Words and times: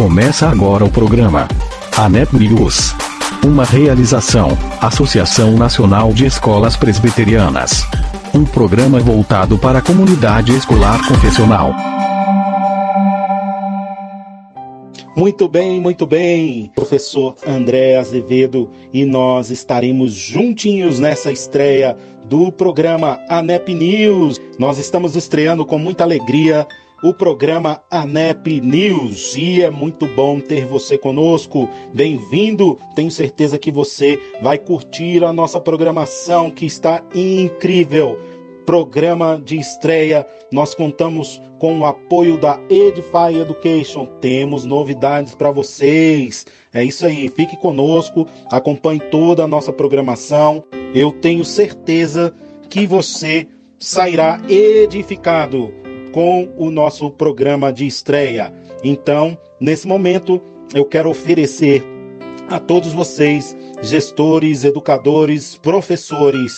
Começa 0.00 0.48
agora 0.48 0.82
o 0.82 0.90
programa 0.90 1.46
ANEP 1.94 2.32
News. 2.38 2.94
Uma 3.44 3.66
realização, 3.66 4.56
Associação 4.80 5.58
Nacional 5.58 6.10
de 6.14 6.24
Escolas 6.24 6.74
Presbiterianas. 6.74 7.82
Um 8.32 8.46
programa 8.46 8.98
voltado 8.98 9.58
para 9.58 9.80
a 9.80 9.82
comunidade 9.82 10.56
escolar 10.56 11.06
confessional. 11.06 11.74
Muito 15.14 15.46
bem, 15.46 15.78
muito 15.78 16.06
bem, 16.06 16.72
professor 16.74 17.34
André 17.46 17.98
Azevedo, 17.98 18.70
e 18.94 19.04
nós 19.04 19.50
estaremos 19.50 20.14
juntinhos 20.14 20.98
nessa 20.98 21.30
estreia 21.30 21.94
do 22.24 22.50
programa 22.50 23.18
ANEP 23.28 23.74
News. 23.74 24.40
Nós 24.58 24.78
estamos 24.78 25.14
estreando 25.14 25.66
com 25.66 25.78
muita 25.78 26.04
alegria 26.04 26.66
o 27.02 27.14
programa 27.14 27.82
ANEP 27.90 28.60
News 28.60 29.34
e 29.36 29.62
é 29.62 29.70
muito 29.70 30.06
bom 30.06 30.38
ter 30.38 30.66
você 30.66 30.98
conosco. 30.98 31.68
Bem-vindo, 31.94 32.78
tenho 32.94 33.10
certeza 33.10 33.58
que 33.58 33.70
você 33.70 34.20
vai 34.42 34.58
curtir 34.58 35.24
a 35.24 35.32
nossa 35.32 35.60
programação 35.60 36.50
que 36.50 36.66
está 36.66 37.02
incrível. 37.14 38.18
Programa 38.66 39.40
de 39.42 39.58
estreia, 39.58 40.26
nós 40.52 40.74
contamos 40.74 41.40
com 41.58 41.80
o 41.80 41.86
apoio 41.86 42.38
da 42.38 42.60
Edify 42.68 43.34
Education. 43.40 44.06
Temos 44.20 44.64
novidades 44.64 45.34
para 45.34 45.50
vocês. 45.50 46.46
É 46.72 46.84
isso 46.84 47.06
aí, 47.06 47.28
fique 47.30 47.56
conosco, 47.56 48.26
acompanhe 48.50 49.00
toda 49.10 49.42
a 49.42 49.48
nossa 49.48 49.72
programação. 49.72 50.62
Eu 50.94 51.10
tenho 51.10 51.44
certeza 51.44 52.32
que 52.68 52.86
você 52.86 53.48
sairá 53.78 54.40
edificado 54.48 55.79
com 56.12 56.48
o 56.56 56.70
nosso 56.70 57.10
programa 57.10 57.72
de 57.72 57.86
estreia. 57.86 58.52
Então, 58.82 59.36
nesse 59.60 59.86
momento, 59.86 60.40
eu 60.74 60.84
quero 60.84 61.10
oferecer 61.10 61.82
a 62.48 62.58
todos 62.58 62.92
vocês, 62.92 63.56
gestores, 63.82 64.64
educadores, 64.64 65.56
professores, 65.56 66.56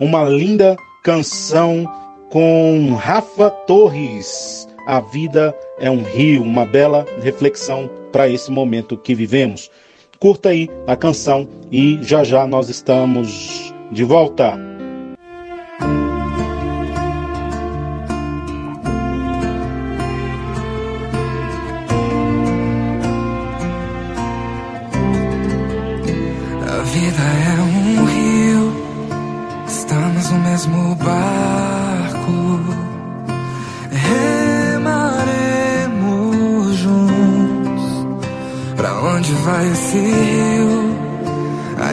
uma 0.00 0.24
linda 0.24 0.76
canção 1.02 1.86
com 2.30 2.94
Rafa 2.94 3.50
Torres. 3.50 4.66
A 4.86 5.00
vida 5.00 5.54
é 5.78 5.90
um 5.90 6.02
rio, 6.02 6.42
uma 6.42 6.66
bela 6.66 7.06
reflexão 7.22 7.88
para 8.10 8.28
esse 8.28 8.50
momento 8.50 8.96
que 8.96 9.14
vivemos. 9.14 9.70
Curta 10.18 10.50
aí 10.50 10.68
a 10.86 10.96
canção 10.96 11.48
e 11.70 11.98
já 12.02 12.24
já 12.24 12.46
nós 12.46 12.68
estamos 12.68 13.74
de 13.92 14.04
volta. 14.04 14.73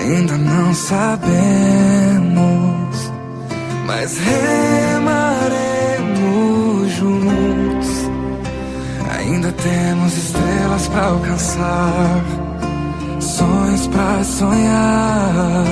Ainda 0.02 0.36
não 0.38 0.74
sabemos, 0.74 1.32
mas 3.86 4.18
remaremos 4.18 5.62
juntos. 6.92 8.10
Ainda 9.18 9.52
temos 9.52 10.18
estrelas 10.18 10.88
para 10.88 11.06
alcançar, 11.06 12.24
sonhos 13.20 13.86
para 13.88 14.24
sonhar, 14.24 15.66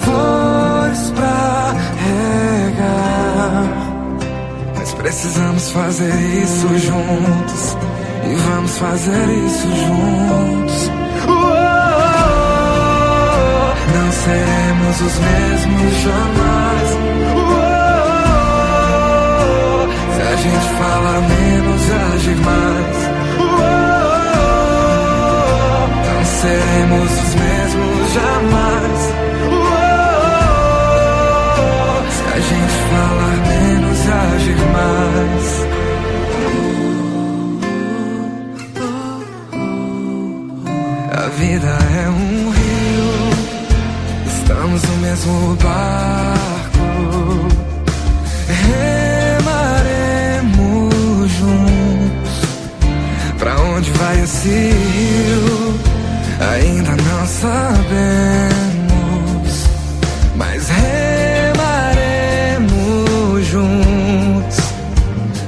flores 0.00 1.12
pra 1.14 1.52
mas 4.76 4.92
precisamos 4.94 5.70
fazer 5.70 6.12
isso 6.42 6.68
juntos. 6.78 7.76
E 8.28 8.34
vamos 8.34 8.76
fazer 8.78 9.28
isso 9.46 9.68
juntos. 9.68 11.01
Não 13.94 14.12
seremos 14.12 15.00
os 15.00 15.18
mesmos 15.18 15.94
jamais. 16.02 16.88
Se 20.14 20.22
a 20.22 20.36
gente 20.36 20.68
fala 20.78 21.20
menos 21.20 21.82
agir 22.14 22.36
mais. 22.36 22.96
Não 26.06 26.24
seremos 26.24 27.10
os 27.10 27.34
mesmos 27.34 28.12
jamais. 28.12 29.22
agir 34.12 34.56
mais. 34.72 35.48
A 41.12 41.28
vida 41.28 41.68
é 41.68 42.08
um 42.08 42.50
rio, 42.50 42.61
mesmo 45.02 45.56
barco. 45.56 46.86
Remaremos 49.68 51.30
juntos. 51.30 52.32
Pra 53.38 53.60
onde 53.60 53.90
vai 53.92 54.22
esse 54.22 54.48
rio? 54.48 55.78
Ainda 56.54 56.90
não 56.90 57.26
sabemos, 57.26 58.72
mas 60.36 60.68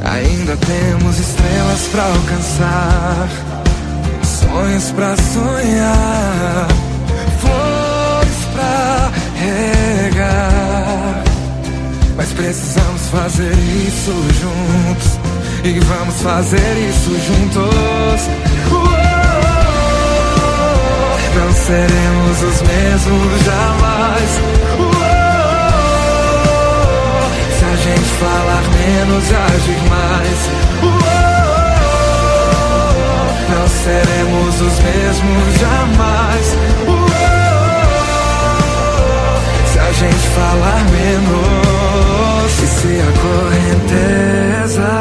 Ainda 0.05 0.57
temos 0.59 1.19
estrelas 1.19 1.89
para 1.91 2.05
alcançar, 2.05 3.29
sonhos 4.23 4.91
para 4.93 5.17
sonhar, 5.17 6.14
precisamos 12.34 13.09
fazer 13.09 13.53
isso 13.87 14.12
juntos 14.41 15.19
e 15.65 15.81
vamos 15.81 16.21
fazer 16.22 16.89
isso 16.89 17.11
juntos. 17.27 18.28
Não 21.34 21.53
seremos 21.53 22.43
os 22.43 22.62
mesmos 22.62 23.44
jamais. 23.44 24.75
gente 27.84 28.11
falar 28.19 28.62
menos, 28.73 29.25
agir 29.33 29.83
mais. 29.91 30.41
Não 33.50 33.69
seremos 33.69 34.55
os 34.61 34.78
mesmos 34.81 35.55
jamais. 35.61 36.47
Se 39.71 39.78
a 39.78 39.93
gente 39.93 40.28
falar 40.28 40.84
menos, 40.91 41.54
e 41.54 41.54
se 42.84 43.00
a 43.00 43.09
correnteza 44.69 44.93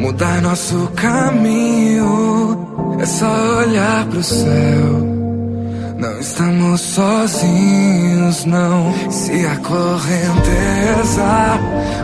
mudar 0.00 0.42
nosso 0.42 0.90
caminho, 0.96 2.58
é 2.98 3.06
só 3.06 3.58
olhar 3.58 4.04
pro 4.06 4.20
céu 4.22 5.14
não 5.96 6.18
estamos 6.20 6.80
sozinhos, 6.82 8.44
não. 8.44 8.92
Se 9.10 9.46
a 9.46 9.56
correnteza 9.56 11.58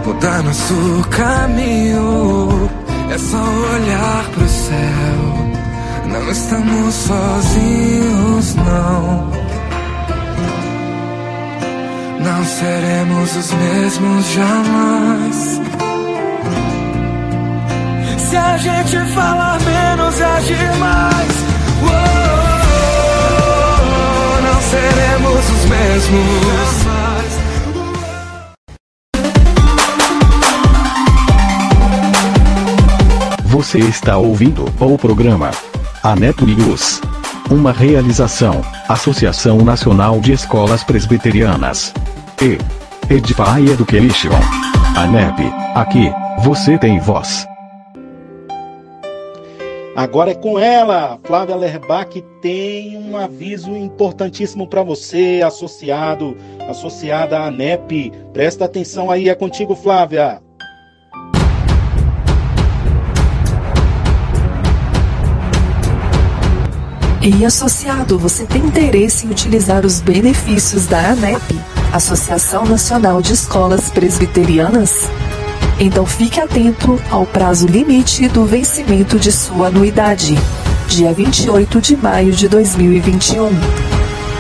mudar 0.07 0.43
nosso 0.43 1.07
caminho, 1.11 2.71
é 3.11 3.19
só 3.19 3.37
olhar 3.37 4.25
pro 4.33 4.49
céu. 4.49 5.51
Não 6.07 6.31
estamos 6.31 6.95
sozinhos, 6.95 8.55
não. 8.55 9.40
Não 12.25 12.45
seremos 12.45 13.37
os 13.37 13.53
mesmos 13.53 14.31
jamais. 14.33 15.61
Se 18.19 18.37
a 18.37 18.57
gente 18.57 18.99
falar 19.15 19.59
menos 19.61 20.19
e 20.19 20.23
agir 20.23 20.77
mais. 20.79 21.33
Uou! 21.83 22.21
seremos 24.71 25.51
os 25.51 25.65
mesmos. 25.65 26.41
Você 33.47 33.79
está 33.81 34.17
ouvindo 34.17 34.65
o 34.81 34.97
programa 34.97 35.51
ANEP 36.03 36.45
News. 36.45 37.01
Uma 37.51 37.73
realização, 37.73 38.65
Associação 38.89 39.59
Nacional 39.59 40.21
de 40.21 40.33
Escolas 40.33 40.85
Presbiterianas. 40.85 41.93
E 42.43 42.57
Edify 43.13 43.71
Education. 43.71 44.31
ANEP, 44.97 45.43
aqui, 45.75 46.11
você 46.43 46.79
tem 46.79 46.99
voz. 46.99 47.47
Agora 49.95 50.31
é 50.31 50.35
com 50.35 50.59
ela, 50.59 51.21
Flávia 51.25 51.55
Lerbach 51.55 52.25
tem 52.41 52.97
um 52.97 53.15
aviso 53.19 53.77
importantíssimo 53.77 54.67
para 54.67 54.83
você, 54.83 55.43
associado, 55.45 56.35
associada 56.67 57.39
à 57.39 57.49
ANEP. 57.49 58.11
Presta 58.33 58.65
atenção 58.65 59.11
aí, 59.11 59.29
é 59.29 59.35
contigo, 59.35 59.77
Flávia. 59.77 60.41
E 67.23 67.45
associado, 67.45 68.19
você 68.19 68.47
tem 68.47 68.65
interesse 68.65 69.27
em 69.27 69.31
utilizar 69.31 69.85
os 69.85 70.01
benefícios 70.01 70.87
da 70.87 71.11
ANEP, 71.11 71.55
Associação 71.93 72.65
Nacional 72.65 73.21
de 73.21 73.33
Escolas 73.33 73.91
Presbiterianas? 73.91 75.09
Então 75.81 76.07
fique 76.07 76.39
atento 76.39 77.03
ao 77.11 77.27
prazo 77.27 77.67
limite 77.67 78.29
do 78.29 78.45
vencimento 78.45 79.19
de 79.19 79.33
sua 79.33 79.69
anuidade, 79.69 80.37
dia 80.87 81.13
28 81.13 81.81
de 81.81 81.97
maio 81.97 82.33
de 82.33 82.49
2021. 82.49 83.51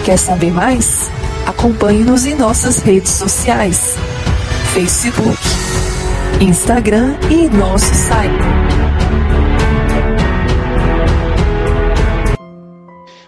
Quer 0.04 0.16
saber 0.16 0.52
mais? 0.52 1.10
Acompanhe-nos 1.44 2.24
em 2.24 2.36
nossas 2.36 2.78
redes 2.78 3.10
sociais: 3.10 3.96
Facebook, 4.72 5.36
Instagram 6.40 7.16
e 7.28 7.48
nosso 7.48 7.92
site. 7.92 8.44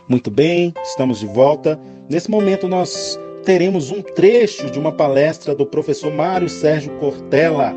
Muito 0.09 0.31
bem, 0.31 0.73
estamos 0.85 1.19
de 1.19 1.27
volta. 1.27 1.77
Nesse 2.09 2.31
momento 2.31 2.69
nós 2.69 3.19
teremos 3.45 3.91
um 3.91 4.01
trecho 4.01 4.71
de 4.71 4.79
uma 4.79 4.93
palestra 4.93 5.55
do 5.55 5.67
professor 5.67 6.13
Mário 6.13 6.49
Sérgio 6.49 6.93
Cortella, 6.99 7.75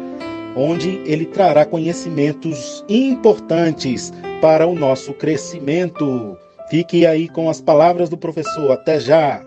onde 0.55 1.01
ele 1.05 1.25
trará 1.25 1.65
conhecimentos 1.65 2.83
importantes 2.87 4.13
para 4.41 4.65
o 4.67 4.75
nosso 4.75 5.13
crescimento. 5.13 6.37
Fique 6.69 7.05
aí 7.05 7.27
com 7.27 7.49
as 7.49 7.59
palavras 7.59 8.09
do 8.09 8.17
professor. 8.17 8.71
Até 8.71 8.99
já! 8.99 9.41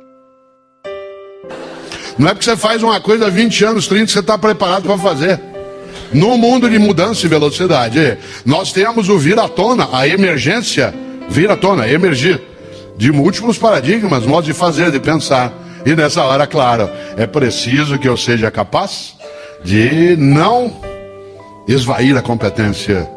Não 2.18 2.28
é 2.28 2.34
porque 2.34 2.44
você 2.44 2.56
faz 2.56 2.82
uma 2.82 3.00
coisa 3.00 3.26
há 3.26 3.30
20 3.30 3.64
anos, 3.64 3.86
30, 3.86 4.12
você 4.12 4.18
está 4.18 4.36
preparado 4.36 4.84
para 4.84 4.98
fazer. 4.98 5.40
No 6.12 6.36
mundo 6.36 6.68
de 6.68 6.78
mudança 6.78 7.24
e 7.24 7.28
velocidade, 7.28 8.18
nós 8.44 8.72
temos 8.72 9.08
o 9.08 9.18
vir 9.18 9.38
à 9.38 9.46
tona, 9.46 9.88
a 9.92 10.08
emergência, 10.08 10.92
vir 11.28 11.50
à 11.50 11.56
tona, 11.56 11.88
emergir 11.88 12.40
de 12.96 13.12
múltiplos 13.12 13.56
paradigmas, 13.56 14.26
modos 14.26 14.46
de 14.46 14.52
fazer, 14.52 14.90
de 14.90 14.98
pensar. 14.98 15.52
E 15.88 15.96
nessa 15.96 16.22
hora, 16.22 16.46
claro, 16.46 16.90
é 17.16 17.26
preciso 17.26 17.98
que 17.98 18.06
eu 18.06 18.14
seja 18.14 18.50
capaz 18.50 19.14
de 19.64 20.18
não 20.18 20.70
esvair 21.66 22.14
a 22.14 22.20
competência. 22.20 23.08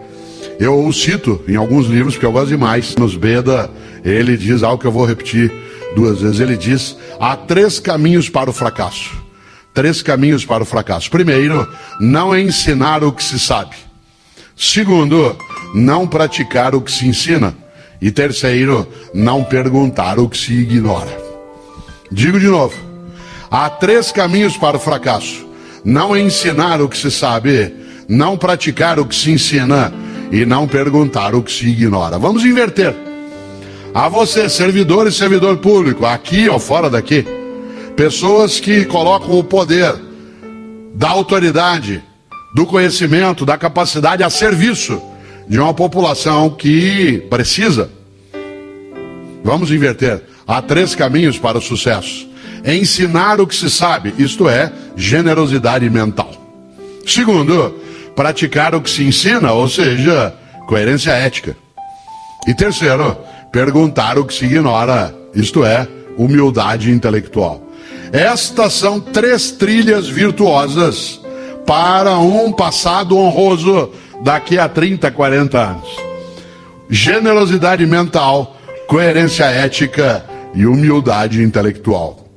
Eu 0.57 0.85
o 0.85 0.93
cito 0.93 1.43
em 1.49 1.57
alguns 1.57 1.87
livros, 1.87 2.13
porque 2.13 2.25
eu 2.25 2.31
gosto 2.31 2.47
demais. 2.47 2.95
Nos 2.95 3.17
Beda, 3.17 3.69
ele 4.05 4.37
diz 4.37 4.63
algo 4.63 4.79
que 4.79 4.87
eu 4.87 4.91
vou 4.91 5.03
repetir 5.03 5.51
duas 5.97 6.21
vezes. 6.21 6.39
Ele 6.39 6.55
diz: 6.55 6.95
há 7.19 7.35
três 7.35 7.77
caminhos 7.77 8.29
para 8.29 8.49
o 8.49 8.53
fracasso. 8.53 9.21
Três 9.73 10.01
caminhos 10.01 10.45
para 10.45 10.63
o 10.63 10.65
fracasso. 10.65 11.11
Primeiro, 11.11 11.67
não 11.99 12.33
ensinar 12.33 13.03
o 13.03 13.11
que 13.11 13.21
se 13.21 13.37
sabe. 13.37 13.75
Segundo, 14.55 15.35
não 15.75 16.07
praticar 16.07 16.73
o 16.73 16.79
que 16.79 16.91
se 16.93 17.05
ensina. 17.05 17.53
E 18.01 18.11
terceiro, 18.11 18.87
não 19.13 19.43
perguntar 19.43 20.19
o 20.19 20.29
que 20.29 20.37
se 20.37 20.53
ignora. 20.53 21.30
Digo 22.11 22.39
de 22.39 22.47
novo: 22.47 22.75
há 23.49 23.69
três 23.69 24.11
caminhos 24.11 24.57
para 24.57 24.77
o 24.77 24.79
fracasso: 24.79 25.47
não 25.85 26.15
ensinar 26.15 26.81
o 26.81 26.89
que 26.89 26.97
se 26.97 27.09
sabe, 27.09 27.73
não 28.07 28.37
praticar 28.37 28.99
o 28.99 29.05
que 29.05 29.15
se 29.15 29.31
ensina 29.31 29.93
e 30.31 30.45
não 30.45 30.67
perguntar 30.67 31.33
o 31.33 31.41
que 31.41 31.51
se 31.51 31.67
ignora. 31.67 32.19
Vamos 32.19 32.43
inverter. 32.43 32.93
A 33.93 34.07
você, 34.07 34.47
servidor 34.47 35.07
e 35.07 35.11
servidor 35.11 35.57
público, 35.57 36.05
aqui 36.05 36.47
ou 36.47 36.59
fora 36.59 36.89
daqui, 36.89 37.25
pessoas 37.95 38.59
que 38.59 38.85
colocam 38.85 39.37
o 39.37 39.43
poder 39.43 39.93
da 40.93 41.09
autoridade, 41.09 42.01
do 42.55 42.65
conhecimento, 42.65 43.45
da 43.45 43.57
capacidade 43.57 44.23
a 44.23 44.29
serviço 44.29 45.01
de 45.47 45.59
uma 45.59 45.73
população 45.73 46.49
que 46.49 47.25
precisa. 47.29 47.89
Vamos 49.43 49.71
inverter. 49.71 50.30
Há 50.51 50.61
três 50.61 50.93
caminhos 50.93 51.39
para 51.39 51.57
o 51.57 51.61
sucesso: 51.61 52.27
ensinar 52.65 53.39
o 53.39 53.47
que 53.47 53.55
se 53.55 53.69
sabe, 53.69 54.13
isto 54.17 54.49
é, 54.49 54.69
generosidade 54.97 55.89
mental. 55.89 56.29
Segundo, 57.07 57.73
praticar 58.17 58.75
o 58.75 58.81
que 58.81 58.89
se 58.89 59.01
ensina, 59.01 59.53
ou 59.53 59.69
seja, 59.69 60.35
coerência 60.67 61.11
ética. 61.11 61.55
E 62.45 62.53
terceiro, 62.53 63.17
perguntar 63.49 64.19
o 64.19 64.25
que 64.25 64.33
se 64.33 64.43
ignora, 64.43 65.15
isto 65.33 65.63
é, 65.63 65.87
humildade 66.17 66.91
intelectual. 66.91 67.63
Estas 68.11 68.73
são 68.73 68.99
três 68.99 69.51
trilhas 69.51 70.09
virtuosas 70.09 71.21
para 71.65 72.17
um 72.17 72.51
passado 72.51 73.17
honroso 73.17 73.89
daqui 74.21 74.59
a 74.59 74.67
30, 74.67 75.11
40 75.11 75.57
anos. 75.57 75.89
Generosidade 76.89 77.85
mental, 77.85 78.57
coerência 78.85 79.45
ética 79.45 80.25
e 80.53 80.65
humildade 80.65 81.41
intelectual. 81.41 82.27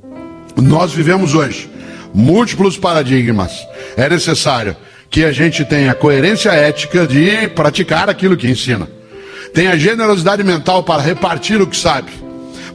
Nós 0.55 0.93
vivemos 0.93 1.33
hoje 1.33 1.69
múltiplos 2.13 2.77
paradigmas. 2.77 3.51
É 3.97 4.07
necessário 4.09 4.75
que 5.09 5.23
a 5.23 5.31
gente 5.31 5.65
tenha 5.65 5.93
coerência 5.93 6.49
ética 6.49 7.05
de 7.05 7.47
praticar 7.49 8.09
aquilo 8.09 8.37
que 8.37 8.49
ensina. 8.49 8.87
Tenha 9.53 9.77
generosidade 9.77 10.43
mental 10.43 10.83
para 10.83 11.01
repartir 11.01 11.61
o 11.61 11.67
que 11.67 11.77
sabe. 11.77 12.11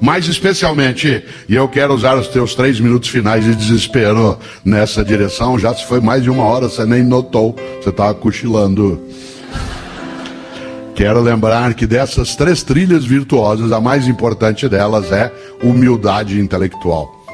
Mais 0.00 0.26
especialmente, 0.26 1.22
e 1.46 1.54
eu 1.54 1.68
quero 1.68 1.92
usar 1.92 2.16
os 2.16 2.28
teus 2.28 2.54
três 2.54 2.80
minutos 2.80 3.10
finais 3.10 3.44
de 3.44 3.54
desespero 3.54 4.38
nessa 4.64 5.04
direção, 5.04 5.58
já 5.58 5.74
se 5.74 5.84
foi 5.84 6.00
mais 6.00 6.22
de 6.22 6.30
uma 6.30 6.44
hora, 6.44 6.70
você 6.70 6.86
nem 6.86 7.02
notou, 7.02 7.54
você 7.80 7.90
estava 7.90 8.14
cochilando. 8.14 8.98
Quero 11.00 11.22
lembrar 11.22 11.72
que 11.72 11.86
dessas 11.86 12.36
três 12.36 12.62
trilhas 12.62 13.06
virtuosas, 13.06 13.72
a 13.72 13.80
mais 13.80 14.06
importante 14.06 14.68
delas 14.68 15.10
é 15.10 15.32
humildade 15.62 16.38
intelectual. 16.38 17.24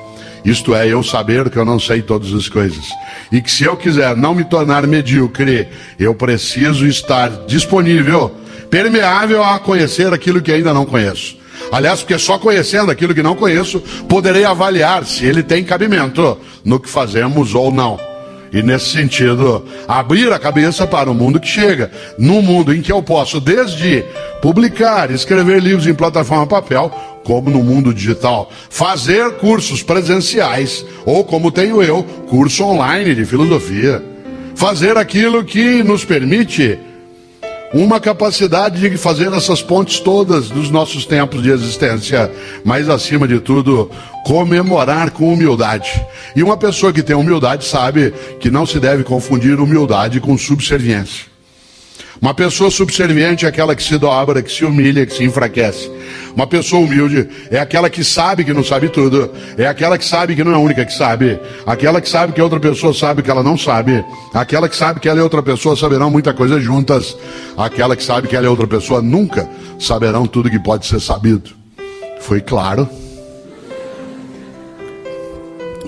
Isto 0.44 0.72
é, 0.72 0.86
eu 0.86 1.02
saber 1.02 1.50
que 1.50 1.56
eu 1.56 1.64
não 1.64 1.80
sei 1.80 2.00
todas 2.00 2.32
as 2.32 2.48
coisas. 2.48 2.84
E 3.32 3.42
que 3.42 3.50
se 3.50 3.64
eu 3.64 3.76
quiser 3.76 4.16
não 4.16 4.36
me 4.36 4.44
tornar 4.44 4.86
medíocre, 4.86 5.66
eu 5.98 6.14
preciso 6.14 6.86
estar 6.86 7.28
disponível, 7.48 8.30
permeável 8.70 9.42
a 9.42 9.58
conhecer 9.58 10.14
aquilo 10.14 10.40
que 10.40 10.52
ainda 10.52 10.72
não 10.72 10.86
conheço. 10.86 11.36
Aliás, 11.72 12.02
porque 12.02 12.20
só 12.20 12.38
conhecendo 12.38 12.92
aquilo 12.92 13.16
que 13.16 13.22
não 13.22 13.34
conheço, 13.34 13.80
poderei 14.08 14.44
avaliar 14.44 15.04
se 15.04 15.26
ele 15.26 15.42
tem 15.42 15.64
cabimento 15.64 16.38
no 16.64 16.78
que 16.78 16.88
fazemos 16.88 17.52
ou 17.52 17.72
não. 17.72 17.98
E 18.56 18.62
nesse 18.62 18.86
sentido, 18.86 19.66
abrir 19.86 20.32
a 20.32 20.38
cabeça 20.38 20.86
para 20.86 21.10
o 21.10 21.14
mundo 21.14 21.38
que 21.38 21.46
chega. 21.46 21.90
Num 22.18 22.40
mundo 22.40 22.74
em 22.74 22.80
que 22.80 22.90
eu 22.90 23.02
posso, 23.02 23.38
desde 23.38 24.02
publicar, 24.40 25.10
escrever 25.10 25.62
livros 25.62 25.86
em 25.86 25.92
plataforma 25.92 26.46
papel, 26.46 26.90
como 27.22 27.50
no 27.50 27.62
mundo 27.62 27.92
digital, 27.92 28.50
fazer 28.70 29.32
cursos 29.32 29.82
presenciais, 29.82 30.86
ou 31.04 31.22
como 31.22 31.52
tenho 31.52 31.82
eu, 31.82 32.02
curso 32.30 32.64
online 32.64 33.14
de 33.14 33.26
filosofia. 33.26 34.02
Fazer 34.54 34.96
aquilo 34.96 35.44
que 35.44 35.82
nos 35.82 36.02
permite 36.02 36.78
uma 37.76 38.00
capacidade 38.00 38.88
de 38.88 38.96
fazer 38.96 39.30
essas 39.34 39.60
pontes 39.60 40.00
todas 40.00 40.48
dos 40.48 40.70
nossos 40.70 41.04
tempos 41.04 41.42
de 41.42 41.50
existência, 41.50 42.30
mas 42.64 42.88
acima 42.88 43.28
de 43.28 43.38
tudo, 43.38 43.90
comemorar 44.24 45.10
com 45.10 45.30
humildade. 45.30 45.90
E 46.34 46.42
uma 46.42 46.56
pessoa 46.56 46.90
que 46.90 47.02
tem 47.02 47.14
humildade 47.14 47.66
sabe 47.66 48.14
que 48.40 48.50
não 48.50 48.64
se 48.64 48.80
deve 48.80 49.04
confundir 49.04 49.60
humildade 49.60 50.20
com 50.20 50.38
subserviência. 50.38 51.35
Uma 52.20 52.32
pessoa 52.32 52.70
subserviente 52.70 53.44
é 53.44 53.48
aquela 53.48 53.74
que 53.74 53.82
se 53.82 53.98
dobra, 53.98 54.42
que 54.42 54.50
se 54.50 54.64
humilha, 54.64 55.04
que 55.04 55.14
se 55.14 55.24
enfraquece. 55.24 55.90
Uma 56.34 56.46
pessoa 56.46 56.82
humilde 56.82 57.28
é 57.50 57.58
aquela 57.58 57.90
que 57.90 58.02
sabe 58.02 58.44
que 58.44 58.52
não 58.52 58.64
sabe 58.64 58.88
tudo, 58.88 59.30
é 59.56 59.66
aquela 59.66 59.98
que 59.98 60.04
sabe 60.04 60.34
que 60.34 60.42
não 60.42 60.52
é 60.52 60.54
a 60.54 60.58
única 60.58 60.84
que 60.84 60.92
sabe, 60.92 61.38
aquela 61.66 62.00
que 62.00 62.08
sabe 62.08 62.32
que 62.32 62.40
outra 62.40 62.60
pessoa 62.60 62.92
sabe 62.92 63.22
que 63.22 63.30
ela 63.30 63.42
não 63.42 63.56
sabe, 63.56 64.04
aquela 64.34 64.68
que 64.68 64.76
sabe 64.76 65.00
que 65.00 65.08
ela 65.08 65.18
e 65.18 65.22
outra 65.22 65.42
pessoa 65.42 65.76
saberão 65.76 66.10
muita 66.10 66.32
coisa 66.32 66.60
juntas, 66.60 67.16
aquela 67.56 67.96
que 67.96 68.02
sabe 68.02 68.28
que 68.28 68.36
ela 68.36 68.46
e 68.46 68.48
outra 68.48 68.66
pessoa 68.66 69.00
nunca 69.00 69.48
saberão 69.78 70.26
tudo 70.26 70.50
que 70.50 70.58
pode 70.58 70.86
ser 70.86 71.00
sabido. 71.00 71.50
Foi 72.20 72.40
claro? 72.40 72.88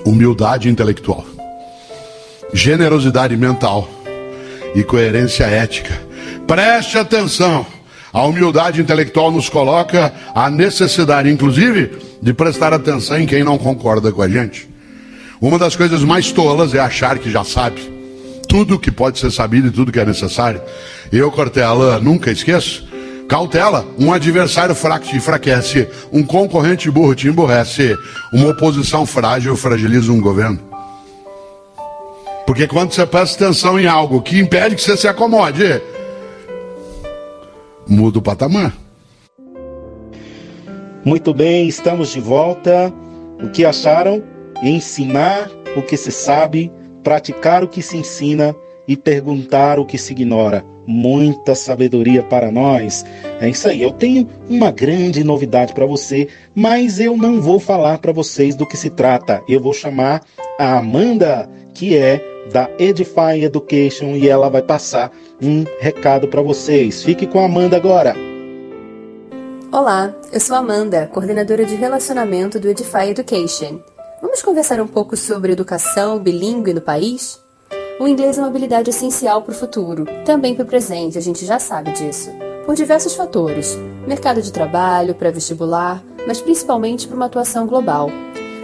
Humildade 0.05 0.69
intelectual, 0.69 1.25
generosidade 2.53 3.35
mental 3.35 3.87
e 4.73 4.83
coerência 4.83 5.43
ética 5.43 6.08
Preste 6.49 6.97
atenção. 6.97 7.63
A 8.11 8.25
humildade 8.25 8.81
intelectual 8.81 9.29
nos 9.29 9.47
coloca 9.47 10.11
a 10.33 10.49
necessidade, 10.49 11.29
inclusive, 11.29 11.91
de 12.19 12.33
prestar 12.33 12.73
atenção 12.73 13.19
em 13.19 13.27
quem 13.27 13.43
não 13.43 13.55
concorda 13.55 14.11
com 14.11 14.23
a 14.23 14.27
gente. 14.27 14.67
Uma 15.39 15.59
das 15.59 15.75
coisas 15.75 16.03
mais 16.03 16.31
tolas 16.31 16.73
é 16.73 16.79
achar 16.79 17.19
que 17.19 17.29
já 17.29 17.43
sabe 17.43 17.79
tudo 18.47 18.79
que 18.79 18.89
pode 18.89 19.19
ser 19.19 19.29
sabido 19.29 19.67
e 19.67 19.71
tudo 19.71 19.91
que 19.91 19.99
é 19.99 20.05
necessário. 20.05 20.59
Eu, 21.11 21.31
Cortella, 21.31 21.99
nunca 21.99 22.31
esqueço 22.31 22.89
Cautela, 23.27 23.85
um 23.99 24.11
adversário 24.11 24.73
fraco 24.73 25.05
te 25.05 25.17
enfraquece, 25.17 25.87
um 26.11 26.23
concorrente 26.23 26.89
burro 26.89 27.13
te 27.13 27.27
emborrece, 27.27 27.95
uma 28.33 28.49
oposição 28.49 29.05
frágil 29.05 29.55
fragiliza 29.55 30.11
um 30.11 30.19
governo. 30.19 30.59
Porque 32.47 32.65
quando 32.65 32.91
você 32.91 33.05
presta 33.05 33.45
atenção 33.45 33.79
em 33.79 33.85
algo 33.85 34.23
que 34.23 34.39
impede 34.39 34.73
que 34.73 34.81
você 34.81 34.97
se 34.97 35.07
acomode, 35.07 35.79
muda 37.89 38.19
o 38.19 38.21
patamar. 38.21 38.75
Muito 41.03 41.33
bem, 41.33 41.67
estamos 41.67 42.09
de 42.09 42.19
volta. 42.19 42.93
O 43.43 43.49
que 43.49 43.65
acharam? 43.65 44.21
Ensinar 44.61 45.49
o 45.75 45.81
que 45.81 45.97
se 45.97 46.11
sabe, 46.11 46.71
praticar 47.03 47.63
o 47.63 47.67
que 47.67 47.81
se 47.81 47.97
ensina 47.97 48.55
e 48.87 48.95
perguntar 48.95 49.79
o 49.79 49.85
que 49.85 49.97
se 49.97 50.11
ignora 50.11 50.63
muita 50.89 51.53
sabedoria 51.53 52.23
para 52.23 52.51
nós. 52.51 53.05
É 53.39 53.47
isso 53.47 53.69
aí. 53.69 53.79
Eu 53.79 53.91
tenho 53.91 54.27
uma 54.49 54.71
grande 54.71 55.23
novidade 55.23 55.71
para 55.71 55.85
você, 55.85 56.27
mas 56.55 56.99
eu 56.99 57.15
não 57.15 57.39
vou 57.39 57.59
falar 57.59 57.99
para 57.99 58.11
vocês 58.11 58.55
do 58.55 58.65
que 58.65 58.75
se 58.75 58.89
trata. 58.89 59.43
Eu 59.47 59.61
vou 59.61 59.71
chamar 59.71 60.23
a 60.57 60.79
Amanda, 60.79 61.47
que 61.75 61.95
é 61.95 62.19
da 62.51 62.69
Edify 62.77 63.43
Education, 63.43 64.15
e 64.15 64.27
ela 64.27 64.49
vai 64.49 64.61
passar 64.61 65.11
um 65.41 65.63
recado 65.79 66.27
para 66.27 66.41
vocês. 66.41 67.03
Fique 67.03 67.27
com 67.27 67.39
a 67.39 67.45
Amanda 67.45 67.77
agora. 67.77 68.15
Olá, 69.71 70.13
eu 70.31 70.39
sou 70.39 70.55
Amanda, 70.55 71.07
coordenadora 71.13 71.63
de 71.63 71.75
relacionamento 71.75 72.59
do 72.59 72.67
Edify 72.67 73.09
Education. 73.09 73.79
Vamos 74.21 74.41
conversar 74.41 74.81
um 74.81 74.87
pouco 74.87 75.15
sobre 75.15 75.53
educação 75.53 76.19
bilíngue 76.19 76.73
no 76.73 76.81
país? 76.81 77.39
O 77.99 78.07
inglês 78.07 78.37
é 78.37 78.41
uma 78.41 78.47
habilidade 78.47 78.89
essencial 78.89 79.41
para 79.41 79.51
o 79.51 79.55
futuro, 79.55 80.05
também 80.25 80.55
para 80.55 80.63
o 80.63 80.67
presente, 80.67 81.17
a 81.17 81.21
gente 81.21 81.45
já 81.45 81.59
sabe 81.59 81.91
disso, 81.91 82.31
por 82.65 82.73
diversos 82.73 83.13
fatores: 83.13 83.77
mercado 84.07 84.41
de 84.41 84.51
trabalho, 84.51 85.13
pré-vestibular, 85.13 86.01
mas 86.25 86.41
principalmente 86.41 87.07
para 87.07 87.15
uma 87.15 87.25
atuação 87.25 87.67
global. 87.67 88.09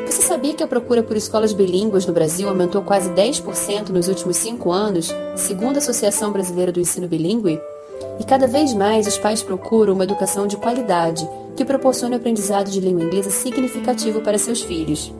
Você 0.06 0.22
sabia 0.22 0.54
que 0.54 0.64
a 0.64 0.68
procura 0.68 1.02
por 1.02 1.18
escolas 1.18 1.52
bilíngues 1.52 2.06
no 2.06 2.14
Brasil 2.14 2.48
aumentou 2.48 2.82
quase 2.82 3.10
10% 3.10 3.90
nos 3.90 4.08
últimos 4.08 4.38
cinco 4.38 4.72
anos, 4.72 5.14
segundo 5.36 5.76
a 5.76 5.80
Associação 5.80 6.32
Brasileira 6.32 6.72
do 6.72 6.80
Ensino 6.80 7.08
Bilíngue? 7.08 7.60
E 8.20 8.24
cada 8.24 8.48
vez 8.48 8.74
mais 8.74 9.08
os 9.08 9.18
pais 9.18 9.42
procuram 9.42 9.94
uma 9.94 10.04
educação 10.04 10.48
de 10.48 10.58
qualidade 10.58 11.28
que 11.56 11.66
proporcione 11.66 12.16
aprendizado 12.16 12.70
de 12.70 12.80
língua 12.80 13.04
inglesa 13.04 13.30
significativo 13.30 14.22
para 14.22 14.38
seus 14.38 14.62
filhos. 14.62 15.12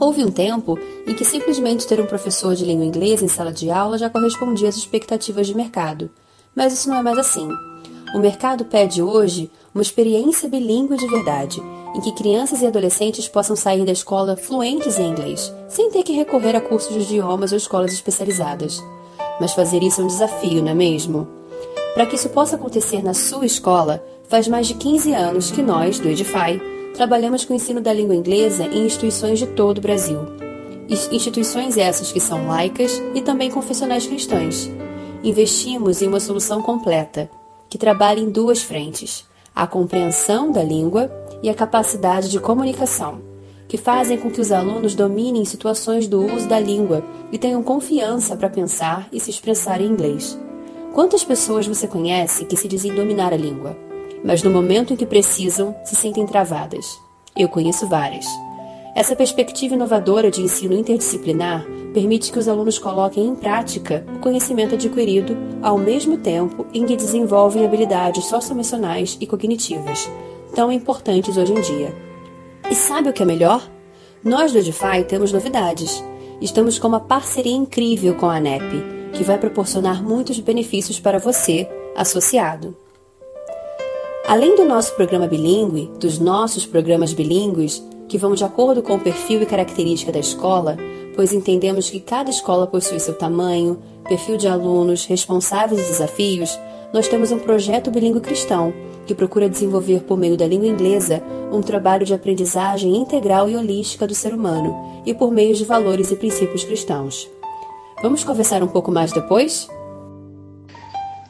Houve 0.00 0.24
um 0.24 0.30
tempo 0.30 0.78
em 1.06 1.14
que 1.14 1.24
simplesmente 1.24 1.86
ter 1.86 2.00
um 2.00 2.06
professor 2.06 2.54
de 2.54 2.64
língua 2.64 2.84
inglesa 2.84 3.24
em 3.24 3.28
sala 3.28 3.52
de 3.52 3.70
aula 3.70 3.98
já 3.98 4.10
correspondia 4.10 4.68
às 4.68 4.76
expectativas 4.76 5.46
de 5.46 5.54
mercado. 5.54 6.10
Mas 6.54 6.72
isso 6.72 6.88
não 6.88 6.96
é 6.96 7.02
mais 7.02 7.18
assim. 7.18 7.48
O 8.14 8.18
mercado 8.18 8.64
pede 8.64 9.02
hoje 9.02 9.50
uma 9.74 9.82
experiência 9.82 10.48
bilíngue 10.48 10.96
de 10.96 11.06
verdade, 11.08 11.62
em 11.94 12.00
que 12.00 12.12
crianças 12.12 12.60
e 12.60 12.66
adolescentes 12.66 13.28
possam 13.28 13.54
sair 13.54 13.84
da 13.84 13.92
escola 13.92 14.36
fluentes 14.36 14.98
em 14.98 15.10
inglês, 15.10 15.52
sem 15.68 15.90
ter 15.90 16.02
que 16.02 16.12
recorrer 16.12 16.56
a 16.56 16.60
cursos 16.60 16.92
de 16.92 17.00
idiomas 17.00 17.52
ou 17.52 17.58
escolas 17.58 17.92
especializadas. 17.92 18.82
Mas 19.40 19.52
fazer 19.52 19.82
isso 19.82 20.00
é 20.00 20.04
um 20.04 20.08
desafio, 20.08 20.62
não 20.62 20.72
é 20.72 20.74
mesmo? 20.74 21.28
Para 21.94 22.06
que 22.06 22.16
isso 22.16 22.28
possa 22.28 22.56
acontecer 22.56 23.02
na 23.02 23.14
sua 23.14 23.46
escola, 23.46 24.04
faz 24.28 24.48
mais 24.48 24.66
de 24.66 24.74
15 24.74 25.12
anos 25.14 25.50
que 25.50 25.62
nós, 25.62 26.00
do 26.00 26.08
Edify, 26.08 26.60
trabalhamos 26.94 27.44
com 27.44 27.52
o 27.52 27.56
ensino 27.56 27.80
da 27.80 27.92
língua 27.92 28.14
inglesa 28.14 28.64
em 28.64 28.86
instituições 28.86 29.38
de 29.38 29.46
todo 29.46 29.78
o 29.78 29.80
Brasil. 29.80 30.18
Instituições 30.88 31.78
essas 31.78 32.12
que 32.12 32.20
são 32.20 32.48
laicas 32.48 33.00
e 33.14 33.22
também 33.22 33.50
confessionais 33.50 34.06
cristãs. 34.06 34.70
Investimos 35.22 36.02
em 36.02 36.08
uma 36.08 36.20
solução 36.20 36.60
completa, 36.60 37.30
que 37.70 37.78
trabalha 37.78 38.20
em 38.20 38.30
duas 38.30 38.62
frentes: 38.62 39.24
a 39.54 39.66
compreensão 39.66 40.52
da 40.52 40.62
língua 40.62 41.10
e 41.44 41.48
a 41.48 41.54
capacidade 41.54 42.28
de 42.28 42.40
comunicação, 42.40 43.20
que 43.68 43.78
fazem 43.78 44.18
com 44.18 44.28
que 44.28 44.40
os 44.40 44.50
alunos 44.50 44.96
dominem 44.96 45.44
situações 45.44 46.08
do 46.08 46.26
uso 46.26 46.48
da 46.48 46.58
língua 46.58 47.04
e 47.30 47.38
tenham 47.38 47.62
confiança 47.62 48.34
para 48.34 48.50
pensar 48.50 49.06
e 49.12 49.20
se 49.20 49.30
expressar 49.30 49.80
em 49.80 49.86
inglês. 49.86 50.36
Quantas 50.92 51.22
pessoas 51.22 51.68
você 51.68 51.86
conhece 51.86 52.44
que 52.44 52.56
se 52.56 52.66
dizem 52.66 52.92
dominar 52.92 53.32
a 53.32 53.36
língua? 53.36 53.76
mas 54.24 54.42
no 54.42 54.50
momento 54.50 54.94
em 54.94 54.96
que 54.96 55.04
precisam, 55.04 55.76
se 55.84 55.94
sentem 55.94 56.24
travadas. 56.24 56.98
Eu 57.36 57.48
conheço 57.48 57.86
várias. 57.86 58.26
Essa 58.96 59.14
perspectiva 59.14 59.74
inovadora 59.74 60.30
de 60.30 60.40
ensino 60.40 60.74
interdisciplinar 60.74 61.66
permite 61.92 62.32
que 62.32 62.38
os 62.38 62.48
alunos 62.48 62.78
coloquem 62.78 63.26
em 63.26 63.34
prática 63.34 64.04
o 64.16 64.20
conhecimento 64.20 64.74
adquirido 64.74 65.36
ao 65.60 65.76
mesmo 65.76 66.16
tempo 66.16 66.64
em 66.72 66.86
que 66.86 66.96
desenvolvem 66.96 67.64
habilidades 67.64 68.24
socioemocionais 68.24 69.18
e 69.20 69.26
cognitivas, 69.26 70.10
tão 70.54 70.70
importantes 70.70 71.36
hoje 71.36 71.52
em 71.52 71.60
dia. 71.60 71.94
E 72.70 72.74
sabe 72.74 73.08
o 73.08 73.12
que 73.12 73.22
é 73.22 73.26
melhor? 73.26 73.68
Nós 74.22 74.52
do 74.52 74.58
Edify 74.58 75.04
temos 75.06 75.32
novidades. 75.32 76.02
Estamos 76.40 76.78
com 76.78 76.88
uma 76.88 77.00
parceria 77.00 77.52
incrível 77.52 78.14
com 78.14 78.26
a 78.26 78.36
ANEP, 78.36 79.10
que 79.12 79.24
vai 79.24 79.36
proporcionar 79.38 80.02
muitos 80.02 80.38
benefícios 80.40 80.98
para 80.98 81.18
você, 81.18 81.68
associado. 81.94 82.76
Além 84.26 84.56
do 84.56 84.64
nosso 84.64 84.94
programa 84.94 85.26
bilíngue, 85.26 85.90
dos 86.00 86.18
nossos 86.18 86.64
programas 86.64 87.12
bilíngues, 87.12 87.82
que 88.08 88.16
vão 88.16 88.34
de 88.34 88.44
acordo 88.44 88.82
com 88.82 88.94
o 88.94 89.00
perfil 89.00 89.42
e 89.42 89.46
característica 89.46 90.10
da 90.10 90.18
escola, 90.18 90.76
pois 91.14 91.32
entendemos 91.32 91.90
que 91.90 92.00
cada 92.00 92.30
escola 92.30 92.66
possui 92.66 92.98
seu 92.98 93.14
tamanho, 93.14 93.82
perfil 94.08 94.36
de 94.36 94.48
alunos, 94.48 95.04
responsáveis 95.04 95.80
e 95.80 95.90
desafios, 95.90 96.58
nós 96.92 97.08
temos 97.08 97.32
um 97.32 97.38
projeto 97.38 97.90
bilíngue 97.90 98.20
cristão, 98.20 98.72
que 99.06 99.14
procura 99.14 99.48
desenvolver 99.48 100.02
por 100.02 100.16
meio 100.16 100.36
da 100.36 100.46
língua 100.46 100.66
inglesa 100.66 101.22
um 101.52 101.60
trabalho 101.60 102.06
de 102.06 102.14
aprendizagem 102.14 102.96
integral 102.96 103.48
e 103.48 103.56
holística 103.56 104.06
do 104.06 104.14
ser 104.14 104.32
humano 104.32 105.02
e 105.04 105.12
por 105.12 105.30
meio 105.30 105.54
de 105.54 105.64
valores 105.64 106.10
e 106.10 106.16
princípios 106.16 106.64
cristãos. 106.64 107.28
Vamos 108.02 108.24
conversar 108.24 108.62
um 108.62 108.68
pouco 108.68 108.90
mais 108.90 109.12
depois? 109.12 109.68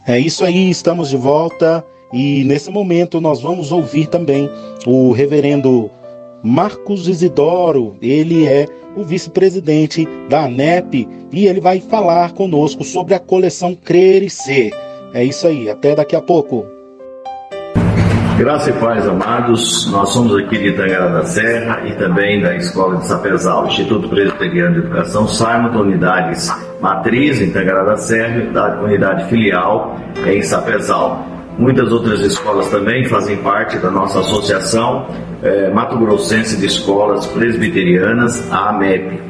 É 0.07 0.19
isso 0.19 0.45
aí, 0.45 0.71
estamos 0.71 1.09
de 1.09 1.17
volta. 1.17 1.85
E 2.13 2.45
nesse 2.45 2.71
momento 2.71 3.21
nós 3.21 3.41
vamos 3.41 3.73
ouvir 3.73 4.07
também 4.07 4.49
o 4.87 5.11
reverendo 5.11 5.91
Marcos 6.43 7.09
Isidoro, 7.09 7.97
ele 8.03 8.47
é 8.47 8.67
o 8.95 9.03
vice-presidente 9.03 10.07
da 10.29 10.45
ANEP 10.45 11.09
e 11.33 11.47
ele 11.47 11.59
vai 11.59 11.81
falar 11.81 12.33
conosco 12.33 12.85
sobre 12.85 13.15
a 13.15 13.19
coleção 13.19 13.75
Crer 13.75 14.23
e 14.23 14.29
Ser. 14.29 14.71
É 15.15 15.23
isso 15.23 15.47
aí, 15.47 15.71
até 15.71 15.95
daqui 15.95 16.17
a 16.17 16.21
pouco. 16.21 16.67
Graça 18.37 18.71
e 18.71 18.73
paz, 18.73 19.07
amados. 19.07 19.89
Nós 19.93 20.09
somos 20.09 20.35
aqui 20.35 20.59
de 20.59 20.71
Itangara 20.71 21.09
da 21.09 21.25
Serra 21.25 21.87
e 21.87 21.95
também 21.95 22.43
da 22.43 22.57
Escola 22.57 22.97
de 22.97 23.07
Sapezal, 23.07 23.69
Instituto 23.69 24.09
Presbiteriano 24.09 24.75
de 24.75 24.81
Educação 24.81 25.29
Simon, 25.29 25.71
unidades 25.81 26.51
matriz 26.81 27.41
em 27.41 27.45
Itangara 27.45 27.85
da 27.85 27.97
Serra 27.97 28.43
e 28.43 28.85
unidade 28.85 29.29
filial 29.29 29.97
em 30.27 30.43
Sapezal. 30.43 31.25
Muitas 31.57 31.93
outras 31.93 32.19
escolas 32.19 32.69
também 32.69 33.05
fazem 33.05 33.37
parte 33.37 33.79
da 33.79 33.93
nossa 33.93 34.19
associação 34.19 35.07
é, 35.41 35.71
Mato 35.71 35.97
Grossense 35.97 36.57
de 36.57 36.67
Escolas 36.67 37.25
Presbiterianas, 37.29 38.51
a 38.51 38.71
AMEP. 38.71 39.21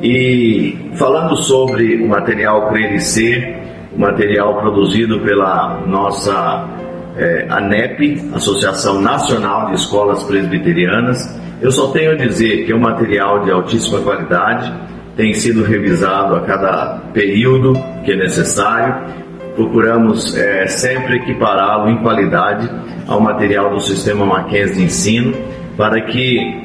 E 0.00 0.76
falando 0.94 1.36
sobre 1.36 1.96
o 1.96 2.08
material 2.08 2.68
Crer 2.68 2.94
e 2.94 3.00
Ser, 3.00 3.61
o 3.94 4.00
material 4.00 4.60
produzido 4.60 5.20
pela 5.20 5.80
nossa 5.86 6.68
é, 7.16 7.46
ANEP, 7.48 8.30
Associação 8.34 9.00
Nacional 9.00 9.66
de 9.66 9.74
Escolas 9.74 10.22
Presbiterianas, 10.24 11.40
eu 11.62 11.70
só 11.70 11.92
tenho 11.92 12.10
a 12.10 12.14
dizer 12.16 12.66
que 12.66 12.72
é 12.72 12.74
um 12.74 12.80
material 12.80 13.44
de 13.44 13.50
altíssima 13.52 14.00
qualidade, 14.00 14.72
tem 15.16 15.32
sido 15.32 15.62
revisado 15.62 16.34
a 16.34 16.40
cada 16.40 17.00
período 17.12 17.74
que 18.04 18.12
é 18.12 18.16
necessário. 18.16 18.96
Procuramos 19.54 20.36
é, 20.36 20.66
sempre 20.66 21.18
equipará-lo 21.18 21.88
em 21.88 21.98
qualidade 21.98 22.68
ao 23.06 23.20
material 23.20 23.70
do 23.70 23.80
sistema 23.80 24.26
Mackenzie 24.26 24.74
de 24.74 24.82
ensino, 24.84 25.34
para 25.76 26.00
que 26.00 26.61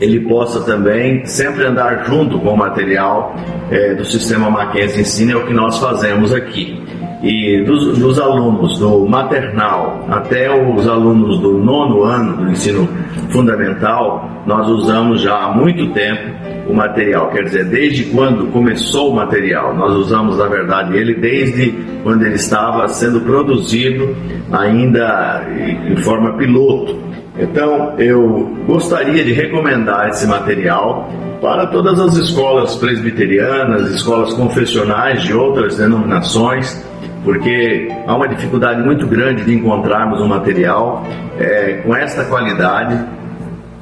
ele 0.00 0.20
possa 0.20 0.60
também 0.64 1.24
sempre 1.26 1.64
andar 1.64 2.06
junto 2.06 2.38
com 2.38 2.54
o 2.54 2.56
material 2.56 3.34
é, 3.70 3.94
do 3.94 4.04
sistema 4.04 4.50
Mackenzie 4.50 4.96
de 4.96 5.00
ensino, 5.02 5.32
é 5.32 5.36
o 5.36 5.46
que 5.46 5.52
nós 5.52 5.78
fazemos 5.78 6.32
aqui. 6.32 6.82
E 7.22 7.62
dos, 7.64 7.98
dos, 7.98 8.18
alunos 8.18 8.78
do 8.78 9.06
maternal 9.06 10.06
até 10.08 10.50
os 10.50 10.88
alunos 10.88 11.38
do 11.38 11.58
nono 11.58 12.02
ano 12.02 12.38
do 12.38 12.50
ensino 12.50 12.88
fundamental, 13.28 14.42
nós 14.46 14.66
usamos 14.68 15.20
já 15.20 15.36
há 15.36 15.54
muito 15.54 15.92
tempo 15.92 16.40
o 16.66 16.74
material, 16.74 17.28
quer 17.30 17.44
dizer, 17.44 17.66
desde 17.66 18.04
quando 18.04 18.50
começou 18.52 19.12
o 19.12 19.16
material. 19.16 19.76
Nós 19.76 19.92
usamos, 19.92 20.38
na 20.38 20.46
verdade, 20.46 20.96
ele 20.96 21.14
desde 21.14 21.74
quando 22.02 22.24
ele 22.24 22.36
estava 22.36 22.88
sendo 22.88 23.20
produzido, 23.20 24.16
ainda 24.50 25.46
em 25.90 25.96
forma 25.96 26.38
piloto. 26.38 27.09
Então, 27.38 27.94
eu 27.98 28.56
gostaria 28.66 29.24
de 29.24 29.32
recomendar 29.32 30.08
esse 30.08 30.26
material 30.26 31.08
para 31.40 31.66
todas 31.68 31.98
as 31.98 32.16
escolas 32.16 32.76
presbiterianas, 32.76 33.90
escolas 33.90 34.34
confessionais 34.34 35.22
de 35.22 35.32
outras 35.32 35.76
denominações, 35.76 36.84
porque 37.24 37.88
há 38.06 38.14
uma 38.14 38.28
dificuldade 38.28 38.82
muito 38.82 39.06
grande 39.06 39.44
de 39.44 39.54
encontrarmos 39.54 40.20
um 40.20 40.28
material 40.28 41.04
é, 41.38 41.80
com 41.84 41.94
esta 41.94 42.24
qualidade 42.24 42.98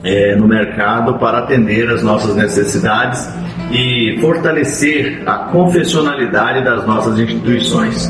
é, 0.05 0.37
no 0.37 0.47
mercado 0.47 1.15
para 1.15 1.39
atender 1.39 1.91
as 1.91 2.03
nossas 2.03 2.37
necessidades 2.37 3.29
e 3.73 4.19
fortalecer 4.21 5.23
a 5.27 5.51
confessionalidade 5.51 6.65
das 6.65 6.87
nossas 6.87 7.19
instituições. 7.19 8.09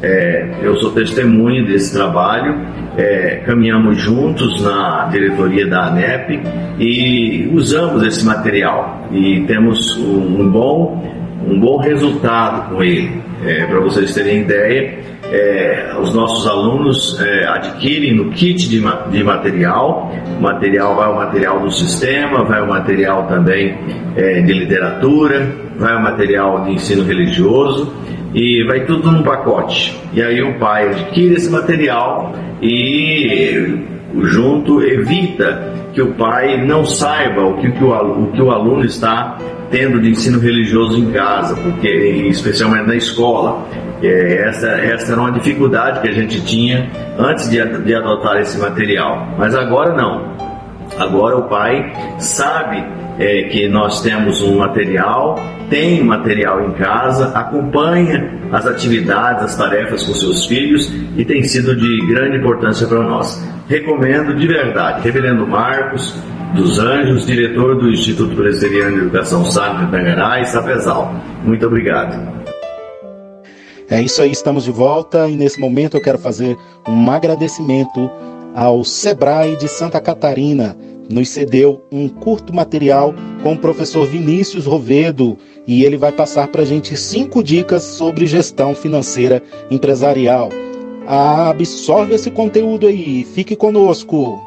É, 0.00 0.48
eu 0.62 0.76
sou 0.76 0.92
testemunha 0.92 1.64
desse 1.64 1.92
trabalho, 1.92 2.54
é, 2.96 3.42
caminhamos 3.44 3.98
juntos 3.98 4.62
na 4.62 5.08
diretoria 5.10 5.66
da 5.66 5.88
ANEP 5.88 6.40
e 6.78 7.50
usamos 7.52 8.04
esse 8.04 8.24
material. 8.24 9.08
E 9.10 9.40
temos 9.46 9.96
um, 9.96 10.48
bom, 10.48 11.04
um 11.44 11.58
bom 11.58 11.78
resultado 11.78 12.74
com 12.74 12.82
ele. 12.82 13.20
É, 13.44 13.66
Para 13.66 13.80
vocês 13.80 14.14
terem 14.14 14.42
ideia, 14.42 14.98
é, 15.32 15.96
os 16.00 16.14
nossos 16.14 16.46
alunos 16.46 17.20
é, 17.20 17.46
adquirem 17.48 18.14
no 18.14 18.30
kit 18.30 18.68
de, 18.68 18.80
de 19.10 19.24
material, 19.24 20.12
material 20.40 20.94
vai 20.94 21.10
o 21.10 21.16
material 21.16 21.60
do 21.60 21.70
sistema, 21.70 22.44
vai 22.44 22.62
o 22.62 22.68
material 22.68 23.26
também 23.26 23.76
é, 24.16 24.40
de 24.42 24.52
literatura, 24.52 25.48
vai 25.76 25.96
o 25.96 26.02
material 26.02 26.64
de 26.64 26.72
ensino 26.72 27.04
religioso 27.04 27.92
e 28.34 28.64
vai 28.64 28.84
tudo 28.84 29.10
num 29.10 29.22
pacote. 29.22 29.98
E 30.12 30.22
aí 30.22 30.42
o 30.42 30.58
pai 30.58 30.88
adquire 30.88 31.34
esse 31.34 31.50
material 31.50 32.32
e 32.60 33.78
junto 34.22 34.82
evita 34.82 35.72
que 35.92 36.02
o 36.02 36.12
pai 36.14 36.64
não 36.64 36.84
saiba 36.84 37.42
o 37.42 37.56
que, 37.58 37.68
o, 37.68 38.24
o 38.24 38.32
que 38.32 38.42
o 38.42 38.50
aluno 38.50 38.84
está 38.84 39.38
tendo 39.70 40.00
de 40.00 40.10
ensino 40.10 40.38
religioso 40.38 40.98
em 40.98 41.10
casa, 41.10 41.54
porque 41.56 41.88
especialmente 42.28 42.86
na 42.86 42.96
escola. 42.96 43.66
É, 44.00 44.48
essa, 44.48 44.68
essa 44.68 45.12
era 45.12 45.20
uma 45.20 45.32
dificuldade 45.32 46.00
que 46.00 46.08
a 46.08 46.12
gente 46.12 46.40
tinha 46.44 46.88
antes 47.18 47.50
de, 47.50 47.58
de 47.82 47.94
adotar 47.94 48.40
esse 48.40 48.56
material. 48.58 49.26
Mas 49.36 49.56
agora 49.56 49.92
não. 49.92 50.36
Agora 50.96 51.36
o 51.36 51.42
pai 51.48 51.92
sabe 52.18 52.84
é, 53.18 53.44
que 53.44 53.68
nós 53.68 54.00
temos 54.00 54.40
um 54.42 54.58
material, 54.58 55.36
tem 55.68 56.02
material 56.02 56.68
em 56.68 56.72
casa, 56.72 57.28
acompanha 57.36 58.38
as 58.52 58.66
atividades, 58.66 59.44
as 59.44 59.56
tarefas 59.56 60.04
com 60.04 60.14
seus 60.14 60.46
filhos 60.46 60.92
e 61.16 61.24
tem 61.24 61.42
sido 61.42 61.76
de 61.76 62.06
grande 62.06 62.38
importância 62.38 62.86
para 62.86 63.02
nós. 63.02 63.42
Recomendo 63.68 64.34
de 64.34 64.46
verdade, 64.46 65.02
Reverendo 65.02 65.46
Marcos 65.46 66.14
dos 66.54 66.78
Anjos, 66.78 67.26
diretor 67.26 67.76
do 67.78 67.90
Instituto 67.90 68.34
Presbiteriano 68.34 68.96
de 68.96 69.02
Educação 69.02 69.42
de 69.42 69.52
Tangará 69.90 70.40
e 70.40 70.46
Sapezal. 70.46 71.12
Muito 71.44 71.66
obrigado. 71.66 72.38
É 73.90 74.02
isso 74.02 74.20
aí, 74.22 74.30
estamos 74.30 74.64
de 74.64 74.70
volta 74.70 75.28
e 75.28 75.36
nesse 75.36 75.58
momento 75.60 75.96
eu 75.96 76.02
quero 76.02 76.18
fazer 76.18 76.56
um 76.86 77.10
agradecimento 77.10 78.10
ao 78.54 78.84
Sebrae 78.84 79.56
de 79.56 79.68
Santa 79.68 80.00
Catarina. 80.00 80.76
Nos 81.08 81.30
cedeu 81.30 81.82
um 81.90 82.06
curto 82.06 82.54
material 82.54 83.14
com 83.42 83.54
o 83.54 83.58
professor 83.58 84.06
Vinícius 84.06 84.66
Rovedo 84.66 85.38
e 85.66 85.82
ele 85.82 85.96
vai 85.96 86.12
passar 86.12 86.48
para 86.48 86.62
a 86.62 86.64
gente 86.66 86.96
cinco 86.98 87.42
dicas 87.42 87.82
sobre 87.82 88.26
gestão 88.26 88.74
financeira 88.74 89.42
empresarial. 89.70 90.50
Absorve 91.06 92.14
esse 92.14 92.30
conteúdo 92.30 92.86
aí, 92.86 93.24
fique 93.24 93.56
conosco. 93.56 94.38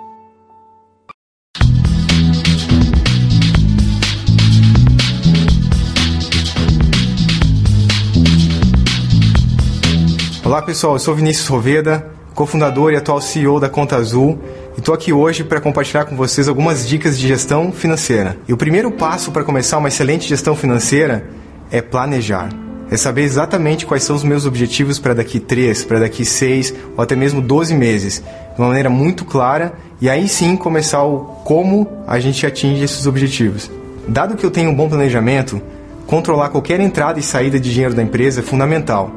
Olá 10.46 10.62
pessoal, 10.62 10.94
eu 10.94 11.00
sou 11.00 11.16
Vinícius 11.16 11.48
Roveda, 11.48 12.21
cofundador 12.42 12.92
e 12.92 12.96
atual 12.96 13.22
CEO 13.22 13.60
da 13.60 13.70
Conta 13.70 13.98
Azul, 13.98 14.40
e 14.76 14.80
estou 14.80 14.96
aqui 14.96 15.14
hoje 15.14 15.44
para 15.44 15.62
compartilhar 15.62 16.06
com 16.06 16.16
vocês 16.16 16.48
algumas 16.48 16.88
dicas 16.88 17.20
de 17.20 17.28
gestão 17.28 17.72
financeira. 17.72 18.36
E 18.48 18.54
o 18.54 18.58
primeiro 18.58 18.90
passo 18.90 19.32
para 19.32 19.44
começar 19.44 19.78
uma 19.78 19.90
excelente 19.90 20.28
gestão 20.28 20.56
financeira 20.56 21.24
é 21.70 21.84
planejar. 21.84 22.50
É 22.90 22.98
saber 22.98 23.22
exatamente 23.22 23.86
quais 23.86 24.04
são 24.04 24.16
os 24.16 24.24
meus 24.24 24.48
objetivos 24.48 24.98
para 24.98 25.14
daqui 25.14 25.40
3, 25.40 25.84
para 25.84 26.00
daqui 26.00 26.26
6 26.26 26.74
ou 26.98 27.04
até 27.04 27.16
mesmo 27.16 27.44
12 27.44 27.76
meses, 27.76 28.24
de 28.56 28.60
uma 28.60 28.70
maneira 28.70 28.90
muito 28.90 29.24
clara, 29.24 29.74
e 30.02 30.10
aí 30.10 30.28
sim 30.28 30.58
começar 30.58 31.04
o 31.04 31.20
como 31.46 31.88
a 32.08 32.20
gente 32.20 32.44
atinge 32.44 32.84
esses 32.84 33.06
objetivos. 33.06 33.70
Dado 34.08 34.36
que 34.36 34.44
eu 34.44 34.50
tenho 34.50 34.72
um 34.72 34.76
bom 34.76 34.90
planejamento, 34.90 35.62
controlar 36.08 36.50
qualquer 36.50 36.80
entrada 36.80 37.20
e 37.20 37.24
saída 37.24 37.60
de 37.60 37.72
dinheiro 37.72 37.94
da 37.94 38.02
empresa 38.02 38.40
é 38.40 38.44
fundamental. 38.44 39.12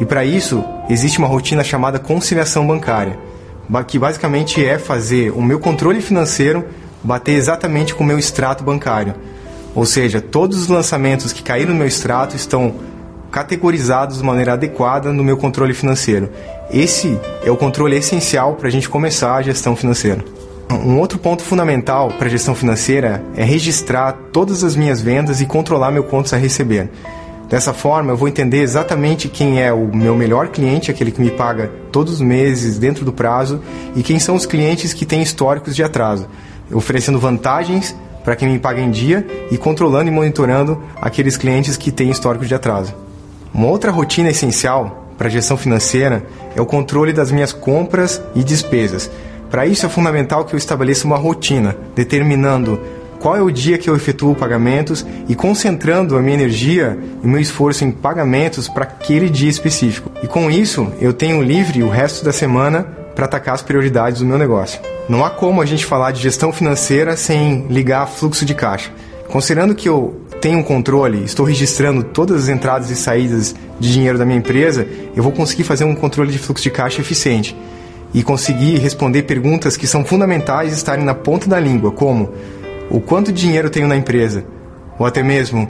E 0.00 0.06
para 0.06 0.24
isso, 0.24 0.64
existe 0.88 1.18
uma 1.18 1.28
rotina 1.28 1.62
chamada 1.62 1.98
conciliação 1.98 2.66
bancária, 2.66 3.18
que 3.86 3.98
basicamente 3.98 4.64
é 4.64 4.78
fazer 4.78 5.30
o 5.30 5.42
meu 5.42 5.60
controle 5.60 6.00
financeiro 6.00 6.64
bater 7.04 7.32
exatamente 7.32 7.94
com 7.94 8.02
o 8.02 8.06
meu 8.06 8.18
extrato 8.18 8.64
bancário. 8.64 9.14
Ou 9.74 9.86
seja, 9.86 10.20
todos 10.20 10.62
os 10.62 10.68
lançamentos 10.68 11.32
que 11.32 11.42
caíram 11.42 11.72
no 11.72 11.78
meu 11.78 11.86
extrato 11.86 12.34
estão 12.34 12.74
categorizados 13.30 14.18
de 14.18 14.24
maneira 14.24 14.54
adequada 14.54 15.12
no 15.12 15.22
meu 15.22 15.36
controle 15.36 15.72
financeiro. 15.72 16.30
Esse 16.72 17.18
é 17.44 17.50
o 17.50 17.56
controle 17.56 17.96
essencial 17.96 18.54
para 18.54 18.68
a 18.68 18.70
gente 18.70 18.88
começar 18.88 19.36
a 19.36 19.42
gestão 19.42 19.76
financeira. 19.76 20.24
Um 20.70 20.98
outro 20.98 21.18
ponto 21.18 21.42
fundamental 21.42 22.10
para 22.10 22.26
a 22.26 22.30
gestão 22.30 22.54
financeira 22.54 23.22
é 23.36 23.44
registrar 23.44 24.12
todas 24.32 24.62
as 24.62 24.76
minhas 24.76 25.00
vendas 25.00 25.40
e 25.40 25.46
controlar 25.46 25.90
meu 25.90 26.04
contas 26.04 26.32
a 26.32 26.36
receber. 26.36 26.88
Dessa 27.50 27.74
forma, 27.74 28.12
eu 28.12 28.16
vou 28.16 28.28
entender 28.28 28.58
exatamente 28.58 29.28
quem 29.28 29.60
é 29.60 29.72
o 29.72 29.92
meu 29.92 30.14
melhor 30.14 30.48
cliente, 30.48 30.88
aquele 30.88 31.10
que 31.10 31.20
me 31.20 31.32
paga 31.32 31.68
todos 31.90 32.14
os 32.14 32.20
meses 32.20 32.78
dentro 32.78 33.04
do 33.04 33.12
prazo, 33.12 33.60
e 33.96 34.04
quem 34.04 34.20
são 34.20 34.36
os 34.36 34.46
clientes 34.46 34.94
que 34.94 35.04
têm 35.04 35.20
históricos 35.20 35.74
de 35.74 35.82
atraso, 35.82 36.28
oferecendo 36.72 37.18
vantagens 37.18 37.92
para 38.22 38.36
quem 38.36 38.48
me 38.48 38.60
paga 38.60 38.80
em 38.80 38.88
dia 38.88 39.26
e 39.50 39.58
controlando 39.58 40.08
e 40.08 40.12
monitorando 40.12 40.80
aqueles 41.00 41.36
clientes 41.36 41.76
que 41.76 41.90
têm 41.90 42.08
históricos 42.08 42.46
de 42.46 42.54
atraso. 42.54 42.94
Uma 43.52 43.66
outra 43.66 43.90
rotina 43.90 44.30
essencial 44.30 45.08
para 45.18 45.26
a 45.26 45.30
gestão 45.30 45.56
financeira 45.56 46.24
é 46.54 46.60
o 46.60 46.66
controle 46.66 47.12
das 47.12 47.32
minhas 47.32 47.52
compras 47.52 48.22
e 48.32 48.44
despesas. 48.44 49.10
Para 49.50 49.66
isso 49.66 49.84
é 49.84 49.88
fundamental 49.88 50.44
que 50.44 50.54
eu 50.54 50.58
estabeleça 50.58 51.04
uma 51.04 51.16
rotina, 51.16 51.76
determinando 51.96 52.80
qual 53.20 53.36
é 53.36 53.42
o 53.42 53.50
dia 53.50 53.76
que 53.76 53.88
eu 53.88 53.94
efetuo 53.94 54.34
pagamentos 54.34 55.06
e 55.28 55.34
concentrando 55.34 56.16
a 56.16 56.22
minha 56.22 56.34
energia 56.34 56.98
e 57.22 57.26
meu 57.26 57.38
esforço 57.38 57.84
em 57.84 57.92
pagamentos 57.92 58.66
para 58.66 58.84
aquele 58.84 59.28
dia 59.28 59.50
específico. 59.50 60.10
E 60.22 60.26
com 60.26 60.50
isso, 60.50 60.90
eu 61.00 61.12
tenho 61.12 61.42
livre 61.42 61.82
o 61.82 61.88
resto 61.90 62.24
da 62.24 62.32
semana 62.32 62.82
para 63.14 63.26
atacar 63.26 63.54
as 63.54 63.62
prioridades 63.62 64.20
do 64.20 64.26
meu 64.26 64.38
negócio. 64.38 64.80
Não 65.06 65.22
há 65.22 65.28
como 65.28 65.60
a 65.60 65.66
gente 65.66 65.84
falar 65.84 66.12
de 66.12 66.22
gestão 66.22 66.50
financeira 66.50 67.14
sem 67.16 67.66
ligar 67.68 68.06
fluxo 68.06 68.44
de 68.44 68.54
caixa. 68.54 68.90
Considerando 69.28 69.74
que 69.74 69.88
eu 69.88 70.18
tenho 70.40 70.58
um 70.58 70.62
controle, 70.62 71.22
estou 71.22 71.44
registrando 71.44 72.02
todas 72.02 72.44
as 72.44 72.48
entradas 72.48 72.88
e 72.90 72.96
saídas 72.96 73.54
de 73.78 73.92
dinheiro 73.92 74.16
da 74.16 74.24
minha 74.24 74.38
empresa, 74.38 74.88
eu 75.14 75.22
vou 75.22 75.30
conseguir 75.30 75.64
fazer 75.64 75.84
um 75.84 75.94
controle 75.94 76.32
de 76.32 76.38
fluxo 76.38 76.62
de 76.62 76.70
caixa 76.70 77.02
eficiente 77.02 77.54
e 78.14 78.22
conseguir 78.22 78.78
responder 78.78 79.22
perguntas 79.22 79.76
que 79.76 79.86
são 79.86 80.04
fundamentais 80.04 80.72
estarem 80.72 81.04
na 81.04 81.14
ponta 81.14 81.48
da 81.48 81.60
língua, 81.60 81.92
como 81.92 82.32
o 82.90 83.00
quanto 83.00 83.32
dinheiro 83.32 83.70
tenho 83.70 83.86
na 83.86 83.96
empresa? 83.96 84.44
Ou 84.98 85.06
até 85.06 85.22
mesmo, 85.22 85.66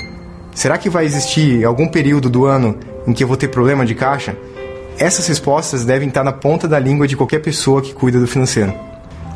será 0.55 0.79
que 0.79 0.89
vai 0.89 1.05
existir 1.05 1.65
algum 1.65 1.87
período 1.87 2.31
do 2.31 2.47
ano 2.47 2.77
em 3.07 3.13
que 3.13 3.23
eu 3.23 3.29
vou 3.29 3.37
ter 3.37 3.49
problema 3.49 3.85
de 3.85 3.95
caixa? 3.95 4.35
Essas 4.99 5.27
respostas 5.27 5.85
devem 5.85 6.09
estar 6.09 6.25
na 6.25 6.33
ponta 6.33 6.67
da 6.67 6.79
língua 6.79 7.07
de 7.07 7.17
qualquer 7.17 7.41
pessoa 7.41 7.83
que 7.83 7.95
cuida 7.95 8.19
do 8.19 8.27
financeiro. 8.27 8.73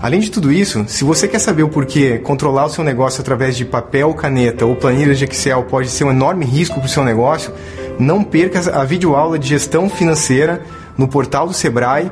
Além 0.03 0.21
de 0.21 0.31
tudo 0.31 0.53
isso, 0.53 0.85
se 0.87 1.05
você 1.05 1.27
quer 1.27 1.39
saber 1.39 1.63
o 1.63 1.69
porquê 1.69 2.19
controlar 2.19 2.67
o 2.67 2.71
seu 2.71 2.85
negócio 2.85 3.21
através 3.21 3.57
de 3.57 3.65
papel, 3.65 4.13
caneta 4.13 4.67
ou 4.67 4.77
planilhas 4.77 5.19
de 5.19 5.25
Excel 5.25 5.63
pode 5.65 5.89
ser 5.89 6.05
um 6.05 6.11
enorme 6.11 6.45
risco 6.45 6.77
para 6.77 6.87
o 6.87 6.91
seu 6.91 7.05
negócio, 7.05 7.53
não 7.99 8.23
perca 8.23 8.59
a 8.79 8.85
videoaula 8.85 9.39
de 9.39 9.49
gestão 9.49 9.89
financeira 9.89 10.63
no 10.97 11.09
portal 11.09 11.47
do 11.47 11.55
Sebrae 11.55 12.11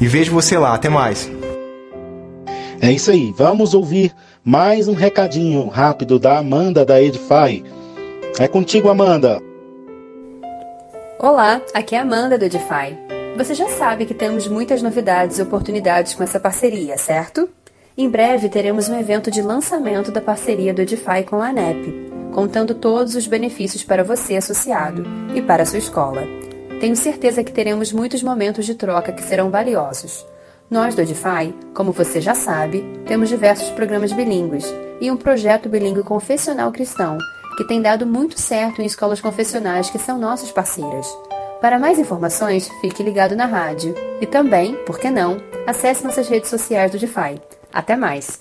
e 0.00 0.06
vejo 0.06 0.32
você 0.32 0.56
lá. 0.56 0.74
Até 0.74 0.88
mais. 0.88 1.28
É 2.80 2.92
isso 2.92 3.10
aí. 3.10 3.34
Vamos 3.36 3.74
ouvir 3.74 4.12
mais 4.48 4.88
um 4.88 4.94
recadinho 4.94 5.66
rápido 5.66 6.18
da 6.18 6.38
Amanda 6.38 6.82
da 6.82 7.02
Edify. 7.02 7.62
É 8.38 8.48
contigo, 8.48 8.88
Amanda. 8.88 9.42
Olá, 11.18 11.60
aqui 11.74 11.94
é 11.94 11.98
a 11.98 12.00
Amanda 12.00 12.38
do 12.38 12.46
Edify. 12.46 12.96
Você 13.36 13.54
já 13.54 13.68
sabe 13.68 14.06
que 14.06 14.14
temos 14.14 14.48
muitas 14.48 14.80
novidades 14.80 15.38
e 15.38 15.42
oportunidades 15.42 16.14
com 16.14 16.22
essa 16.22 16.40
parceria, 16.40 16.96
certo? 16.96 17.46
Em 17.94 18.08
breve 18.08 18.48
teremos 18.48 18.88
um 18.88 18.98
evento 18.98 19.30
de 19.30 19.42
lançamento 19.42 20.10
da 20.10 20.22
parceria 20.22 20.72
do 20.72 20.80
Edify 20.80 21.24
com 21.28 21.42
a 21.42 21.48
ANEP, 21.48 22.10
contando 22.32 22.74
todos 22.74 23.14
os 23.16 23.26
benefícios 23.26 23.84
para 23.84 24.02
você 24.02 24.36
associado 24.36 25.04
e 25.34 25.42
para 25.42 25.64
a 25.64 25.66
sua 25.66 25.78
escola. 25.78 26.22
Tenho 26.80 26.96
certeza 26.96 27.44
que 27.44 27.52
teremos 27.52 27.92
muitos 27.92 28.22
momentos 28.22 28.64
de 28.64 28.74
troca 28.74 29.12
que 29.12 29.22
serão 29.22 29.50
valiosos. 29.50 30.24
Nós 30.70 30.94
do 30.94 31.00
Edify, 31.00 31.54
como 31.72 31.92
você 31.92 32.20
já 32.20 32.34
sabe, 32.34 32.84
temos 33.06 33.30
diversos 33.30 33.70
programas 33.70 34.12
bilíngues 34.12 34.66
e 35.00 35.10
um 35.10 35.16
projeto 35.16 35.66
bilíngue 35.66 36.02
confessional 36.02 36.70
cristão, 36.70 37.16
que 37.56 37.64
tem 37.64 37.80
dado 37.80 38.04
muito 38.04 38.38
certo 38.38 38.82
em 38.82 38.84
escolas 38.84 39.18
confessionais 39.18 39.88
que 39.88 39.98
são 39.98 40.18
nossas 40.18 40.52
parceiras. 40.52 41.06
Para 41.62 41.78
mais 41.78 41.98
informações, 41.98 42.68
fique 42.82 43.02
ligado 43.02 43.34
na 43.34 43.46
rádio. 43.46 43.94
E 44.20 44.26
também, 44.26 44.74
por 44.84 44.98
que 44.98 45.08
não, 45.08 45.38
acesse 45.66 46.04
nossas 46.04 46.28
redes 46.28 46.50
sociais 46.50 46.92
do 46.92 46.98
DeFi. 46.98 47.40
Até 47.72 47.96
mais! 47.96 48.38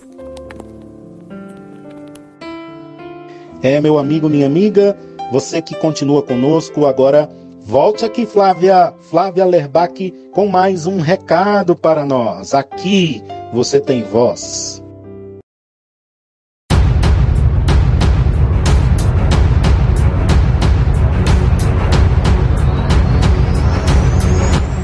É, 3.64 3.80
meu 3.80 3.98
amigo, 3.98 4.28
minha 4.28 4.48
amiga, 4.48 4.98
você 5.32 5.62
que 5.62 5.76
continua 5.78 6.22
conosco 6.22 6.86
agora, 6.86 7.30
volte 7.68 8.06
aqui, 8.06 8.26
Flávia, 8.26 8.94
Flávia 9.10 9.46
Lerbach, 9.46 10.14
com 10.32 10.48
mais 10.48 10.88
um 10.88 11.02
recado 11.02 11.76
para 11.76 12.06
nós. 12.06 12.54
Aqui 12.54 13.22
você 13.52 13.82
tem 13.82 14.04
voz. 14.04 14.82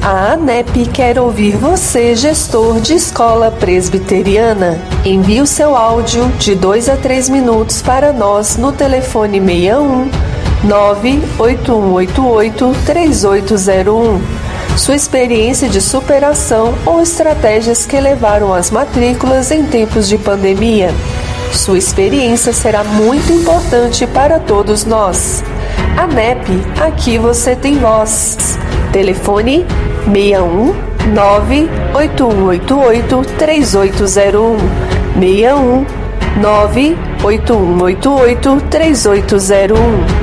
A 0.01 0.33
ANEP 0.33 0.85
quer 0.87 1.17
ouvir 1.17 1.55
você, 1.55 2.13
gestor 2.13 2.81
de 2.81 2.95
escola 2.95 3.49
presbiteriana. 3.49 4.77
Envie 5.05 5.39
o 5.39 5.47
seu 5.47 5.77
áudio 5.77 6.27
de 6.37 6.53
2 6.53 6.89
a 6.89 6.97
3 6.97 7.29
minutos 7.29 7.81
para 7.81 8.11
nós 8.11 8.57
no 8.57 8.73
telefone 8.73 9.39
61 9.39 10.32
98188 10.63 12.75
3801. 12.85 14.21
Sua 14.77 14.95
experiência 14.95 15.67
de 15.69 15.81
superação 15.81 16.73
ou 16.85 17.01
estratégias 17.01 17.85
que 17.85 17.99
levaram 17.99 18.53
às 18.53 18.71
matrículas 18.71 19.51
em 19.51 19.63
tempos 19.63 20.07
de 20.07 20.17
pandemia. 20.17 20.93
Sua 21.51 21.77
experiência 21.77 22.53
será 22.53 22.83
muito 22.83 23.31
importante 23.31 24.07
para 24.07 24.39
todos 24.39 24.85
nós. 24.85 25.43
ANEP, 25.97 26.49
aqui 26.81 27.19
você 27.19 27.55
tem 27.55 27.77
voz. 27.77 28.57
Telefone 28.91 29.63
61 30.05 30.73
98188 31.13 33.21
3801 33.37 34.57
61 35.19 35.85
98188 36.41 38.61
3801 38.69 40.22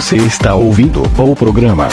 Você 0.00 0.16
está 0.16 0.54
ouvindo 0.54 1.02
o 1.02 1.36
programa 1.36 1.86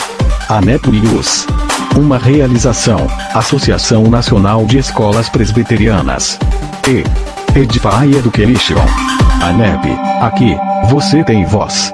ANEP 0.48 0.90
News. 0.90 1.46
Uma 1.94 2.16
realização, 2.16 3.06
Associação 3.34 4.04
Nacional 4.04 4.64
de 4.64 4.78
Escolas 4.78 5.28
Presbiterianas. 5.28 6.38
E 6.88 7.04
Edify 7.56 8.10
Education. 8.18 8.80
ANEP, 9.42 9.90
aqui, 10.22 10.56
você 10.88 11.22
tem 11.22 11.44
voz. 11.44 11.92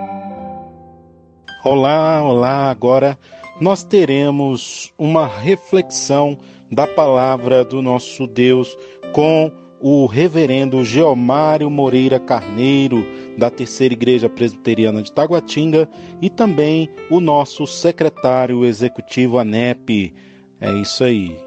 Olá, 1.65 2.23
olá, 2.23 2.71
agora 2.71 3.19
nós 3.61 3.83
teremos 3.83 4.95
uma 4.97 5.27
reflexão 5.27 6.39
da 6.71 6.87
palavra 6.87 7.65
do 7.65 7.83
nosso 7.83 8.29
Deus 8.29 8.79
com 9.13 9.51
o 9.87 10.07
reverendo 10.07 10.83
Geomário 10.83 11.69
Moreira 11.69 12.19
Carneiro, 12.19 13.05
da 13.37 13.51
Terceira 13.51 13.93
Igreja 13.93 14.31
Presbiteriana 14.31 15.03
de 15.03 15.13
Taguatinga, 15.13 15.87
e 16.23 16.31
também 16.31 16.89
o 17.11 17.21
nosso 17.21 17.67
secretário 17.67 18.65
executivo 18.65 19.39
ANEP. 19.39 20.15
É 20.59 20.73
isso 20.73 21.05
aí. 21.05 21.39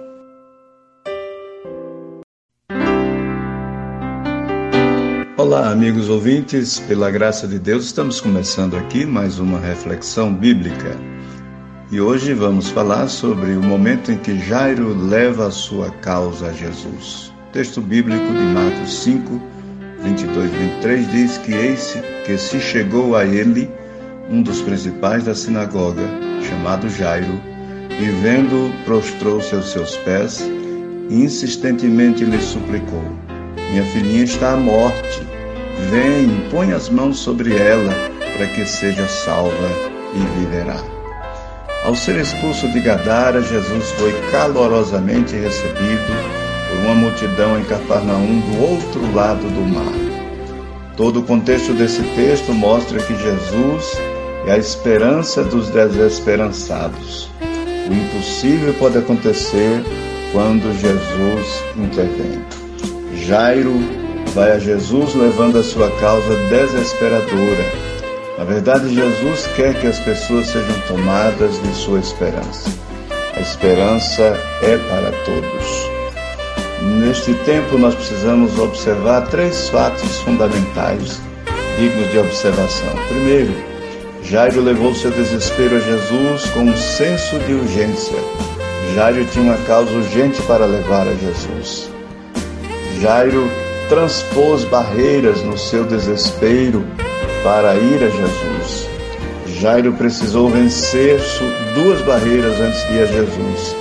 Olá, 5.35 5.71
amigos 5.71 6.07
ouvintes, 6.07 6.79
pela 6.81 7.09
graça 7.09 7.47
de 7.47 7.57
Deus, 7.57 7.85
estamos 7.85 8.21
começando 8.21 8.77
aqui 8.77 9.03
mais 9.03 9.39
uma 9.39 9.59
reflexão 9.59 10.31
bíblica. 10.31 10.95
E 11.91 11.99
hoje 11.99 12.35
vamos 12.35 12.69
falar 12.69 13.07
sobre 13.07 13.53
o 13.53 13.63
momento 13.63 14.11
em 14.11 14.17
que 14.19 14.37
Jairo 14.37 14.95
leva 14.95 15.47
a 15.47 15.51
sua 15.51 15.89
causa 15.89 16.49
a 16.49 16.53
Jesus. 16.53 17.26
Texto 17.53 17.81
bíblico 17.81 18.25
de 18.25 18.43
Marcos 18.53 19.03
5, 19.03 19.41
22 20.03 20.51
e 20.51 20.55
23 20.55 21.11
diz 21.11 21.37
que 21.39 21.53
eis 21.53 21.97
que 22.25 22.37
se 22.37 22.59
chegou 22.59 23.15
a 23.15 23.25
ele 23.25 23.69
um 24.29 24.41
dos 24.41 24.61
principais 24.61 25.23
da 25.23 25.33
sinagoga, 25.33 26.03
chamado 26.41 26.89
Jairo, 26.89 27.41
e 27.99 28.05
vendo, 28.21 28.71
prostrou-se 28.85 29.55
aos 29.55 29.71
seus 29.71 29.95
pés 29.97 30.41
e 31.09 31.23
insistentemente 31.23 32.25
lhe 32.25 32.39
suplicou: 32.39 33.03
Minha 33.71 33.83
filhinha 33.85 34.23
está 34.23 34.53
à 34.53 34.57
morte 34.57 35.37
Vem, 35.91 36.49
põe 36.49 36.73
as 36.73 36.89
mãos 36.89 37.19
sobre 37.19 37.55
ela, 37.55 37.93
para 38.35 38.47
que 38.47 38.65
seja 38.65 39.07
salva 39.07 39.69
e 40.13 40.39
viverá. 40.39 40.81
Ao 41.85 41.95
ser 41.95 42.19
expulso 42.19 42.67
de 42.71 42.81
Gadara, 42.81 43.41
Jesus 43.41 43.91
foi 43.91 44.11
calorosamente 44.31 45.35
recebido 45.35 46.36
por 46.67 46.77
uma 46.79 46.95
multidão 46.95 47.59
em 47.59 47.63
Cafarnaum 47.63 48.39
do 48.39 48.61
outro 48.61 49.13
lado 49.15 49.41
do 49.41 49.61
mar. 49.61 50.17
Todo 50.95 51.19
o 51.19 51.23
contexto 51.23 51.73
desse 51.73 52.01
texto 52.15 52.53
mostra 52.53 52.99
que 52.99 53.15
Jesus 53.15 54.01
é 54.47 54.53
a 54.53 54.57
esperança 54.57 55.43
dos 55.43 55.69
desesperançados. 55.69 57.29
O 57.89 57.93
impossível 57.93 58.73
pode 58.73 58.97
acontecer 58.97 59.83
quando 60.31 60.73
Jesus 60.79 61.63
intervém. 61.75 62.41
Jairo 63.25 63.73
vai 64.33 64.51
a 64.51 64.59
Jesus 64.59 65.15
levando 65.15 65.59
a 65.59 65.63
sua 65.63 65.89
causa 65.99 66.35
desesperadora. 66.49 67.65
Na 68.37 68.43
verdade, 68.43 68.93
Jesus 68.93 69.47
quer 69.55 69.79
que 69.79 69.87
as 69.87 69.99
pessoas 69.99 70.47
sejam 70.47 70.79
tomadas 70.87 71.61
de 71.61 71.73
sua 71.73 71.99
esperança. 71.99 72.69
A 73.35 73.39
esperança 73.39 74.39
é 74.61 74.77
para 74.77 75.11
todos. 75.25 75.96
Neste 76.81 77.33
tempo, 77.45 77.77
nós 77.77 77.95
precisamos 77.95 78.57
observar 78.59 79.21
três 79.27 79.69
fatos 79.69 80.19
fundamentais 80.21 81.19
dignos 81.77 82.11
de 82.11 82.19
observação. 82.19 82.93
Primeiro, 83.07 83.53
Jairo 84.23 84.61
levou 84.61 84.93
seu 84.93 85.11
desespero 85.11 85.77
a 85.77 85.79
Jesus 85.79 86.49
com 86.51 86.61
um 86.61 86.77
senso 86.77 87.39
de 87.39 87.53
urgência. 87.53 88.17
Jairo 88.93 89.25
tinha 89.25 89.51
uma 89.51 89.57
causa 89.65 89.91
urgente 89.91 90.41
para 90.43 90.65
levar 90.65 91.07
a 91.07 91.13
Jesus. 91.15 91.89
Jairo 92.99 93.49
transpôs 93.89 94.63
barreiras 94.65 95.41
no 95.43 95.57
seu 95.57 95.83
desespero 95.83 96.83
para 97.43 97.75
ir 97.75 98.03
a 98.03 98.09
Jesus. 98.09 98.89
Jairo 99.59 99.93
precisou 99.93 100.49
vencer 100.49 101.19
duas 101.73 102.01
barreiras 102.01 102.59
antes 102.59 102.87
de 102.87 102.93
ir 102.93 103.01
a 103.01 103.05
Jesus: 103.05 103.75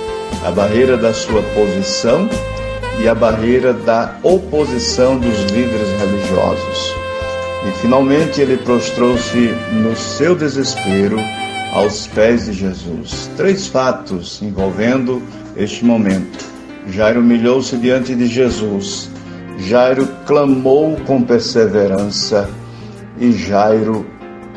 a 0.45 0.51
barreira 0.51 0.97
da 0.97 1.13
sua 1.13 1.41
posição 1.53 2.29
e 2.99 3.07
a 3.07 3.15
barreira 3.15 3.73
da 3.73 4.17
oposição 4.23 5.17
dos 5.17 5.43
líderes 5.51 5.89
religiosos. 5.99 6.95
E 7.67 7.71
finalmente 7.81 8.41
ele 8.41 8.57
prostrou-se 8.57 9.53
no 9.73 9.95
seu 9.95 10.35
desespero 10.35 11.17
aos 11.73 12.07
pés 12.07 12.45
de 12.45 12.53
Jesus. 12.53 13.29
Três 13.35 13.67
fatos 13.67 14.41
envolvendo 14.41 15.21
este 15.55 15.83
momento. 15.83 16.45
Jairo 16.87 17.19
humilhou-se 17.19 17.75
diante 17.77 18.15
de 18.15 18.27
Jesus 18.27 19.09
Jairo 19.59 20.07
clamou 20.25 20.95
com 21.07 21.23
perseverança 21.23 22.47
e 23.19 23.31
Jairo 23.31 24.05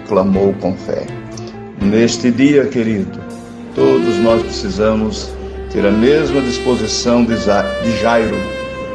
clamou 0.07 0.53
com 0.61 0.77
fé. 0.77 1.07
Neste 1.81 2.31
dia, 2.31 2.67
querido, 2.67 3.19
todos 3.75 4.19
nós 4.19 4.43
precisamos 4.43 5.33
ter 5.73 5.87
a 5.87 5.91
mesma 5.91 6.41
disposição 6.41 7.25
de 7.25 7.37
Jairo, 8.01 8.37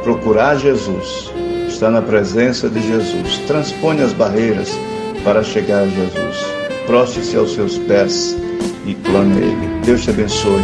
procurar 0.02 0.56
Jesus, 0.56 1.32
estar 1.68 1.90
na 1.90 2.02
presença 2.02 2.68
de 2.68 2.80
Jesus, 2.86 3.38
transpõe 3.46 4.02
as 4.02 4.12
barreiras 4.12 4.78
para 5.24 5.42
chegar 5.42 5.82
a 5.82 5.86
Jesus. 5.86 6.46
Proste-se 6.86 7.36
aos 7.36 7.54
seus 7.54 7.78
pés 7.78 8.36
e 8.86 8.94
clame 8.94 9.40
a 9.40 9.44
Ele. 9.44 9.80
Deus 9.84 10.02
te 10.02 10.10
abençoe. 10.10 10.62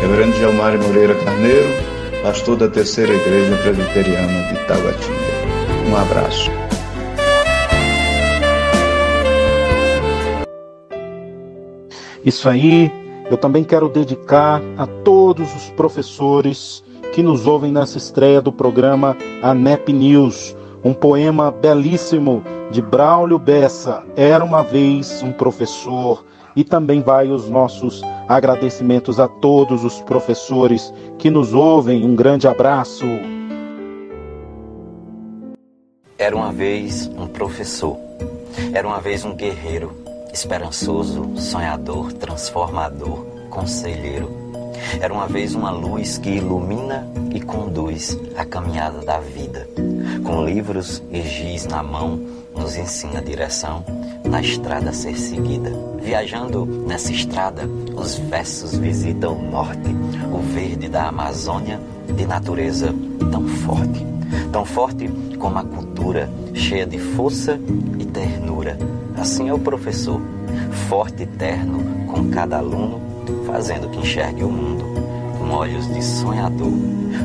Reverendo 0.00 0.36
Gelmar 0.36 0.76
Moreira 0.78 1.14
Carneiro, 1.14 1.68
pastor 2.22 2.56
da 2.56 2.68
Terceira 2.68 3.14
Igreja 3.14 3.56
Presbiteriana 3.56 4.52
de 4.52 4.58
Taguatinga. 4.66 5.14
Um 5.88 5.96
abraço. 5.96 6.50
Isso 12.24 12.48
aí, 12.48 12.90
eu 13.30 13.36
também 13.36 13.64
quero 13.64 13.88
dedicar 13.88 14.60
a 14.76 14.86
todos 14.86 15.54
os 15.54 15.70
professores 15.70 16.84
que 17.12 17.22
nos 17.22 17.46
ouvem 17.46 17.72
nessa 17.72 17.96
estreia 17.96 18.40
do 18.40 18.52
programa 18.52 19.16
ANEP 19.42 19.92
News, 19.92 20.56
um 20.82 20.92
poema 20.92 21.50
belíssimo 21.50 22.42
de 22.70 22.82
Braulio 22.82 23.38
Bessa, 23.38 24.04
Era 24.16 24.44
uma 24.44 24.62
vez 24.62 25.22
um 25.22 25.32
professor, 25.32 26.24
e 26.56 26.62
também 26.62 27.00
vai 27.00 27.30
os 27.30 27.48
nossos 27.48 28.02
agradecimentos 28.28 29.18
a 29.18 29.28
todos 29.28 29.84
os 29.84 30.00
professores 30.02 30.92
que 31.18 31.30
nos 31.30 31.52
ouvem. 31.52 32.04
Um 32.04 32.14
grande 32.14 32.46
abraço. 32.46 33.06
Era 36.16 36.34
uma 36.34 36.52
vez 36.52 37.08
um 37.18 37.26
professor, 37.26 37.96
era 38.72 38.86
uma 38.86 39.00
vez 39.00 39.24
um 39.24 39.34
guerreiro, 39.34 39.92
esperançoso, 40.34 41.30
sonhador, 41.36 42.12
transformador, 42.12 43.24
conselheiro. 43.48 44.28
Era 45.00 45.14
uma 45.14 45.28
vez 45.28 45.54
uma 45.54 45.70
luz 45.70 46.18
que 46.18 46.28
ilumina 46.28 47.08
e 47.32 47.40
conduz 47.40 48.18
a 48.36 48.44
caminhada 48.44 49.00
da 49.00 49.20
vida. 49.20 49.66
Com 50.24 50.44
livros 50.44 51.02
e 51.10 51.22
giz 51.22 51.66
na 51.66 51.82
mão, 51.82 52.20
nos 52.54 52.76
ensina 52.76 53.20
a 53.20 53.22
direção 53.22 53.84
na 54.24 54.40
estrada 54.40 54.90
a 54.90 54.92
ser 54.92 55.16
seguida. 55.16 55.72
Viajando 56.02 56.66
nessa 56.66 57.12
estrada, 57.12 57.68
os 57.96 58.16
versos 58.16 58.76
visitam 58.76 59.36
o 59.36 59.50
norte, 59.50 59.88
o 60.32 60.38
verde 60.52 60.88
da 60.88 61.08
Amazônia, 61.08 61.80
de 62.12 62.26
natureza 62.26 62.92
tão 63.30 63.46
forte. 63.46 64.04
Tão 64.50 64.64
forte 64.64 65.08
como 65.38 65.58
a 65.58 65.64
cultura, 65.64 66.28
cheia 66.54 66.86
de 66.86 66.98
força 66.98 67.58
e 67.98 68.04
ternura. 68.04 68.76
Assim 69.16 69.48
é 69.48 69.54
o 69.54 69.58
professor, 69.58 70.20
forte 70.88 71.22
e 71.22 71.26
terno 71.26 72.06
com 72.06 72.30
cada 72.30 72.58
aluno, 72.58 73.00
fazendo 73.46 73.88
que 73.88 73.98
enxergue 73.98 74.44
o 74.44 74.50
mundo 74.50 74.84
com 75.38 75.50
olhos 75.50 75.86
de 75.92 76.02
sonhador. 76.02 76.72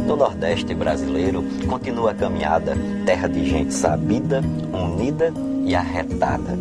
No 0.06 0.16
Nordeste 0.16 0.74
brasileiro 0.74 1.44
continua 1.68 2.12
a 2.12 2.16
caminhada, 2.16 2.78
terra 3.06 3.28
de 3.28 3.50
gente 3.50 3.74
sabida, 3.74 4.42
unida 4.74 5.34
e 5.66 5.76
arretada. 5.76 6.58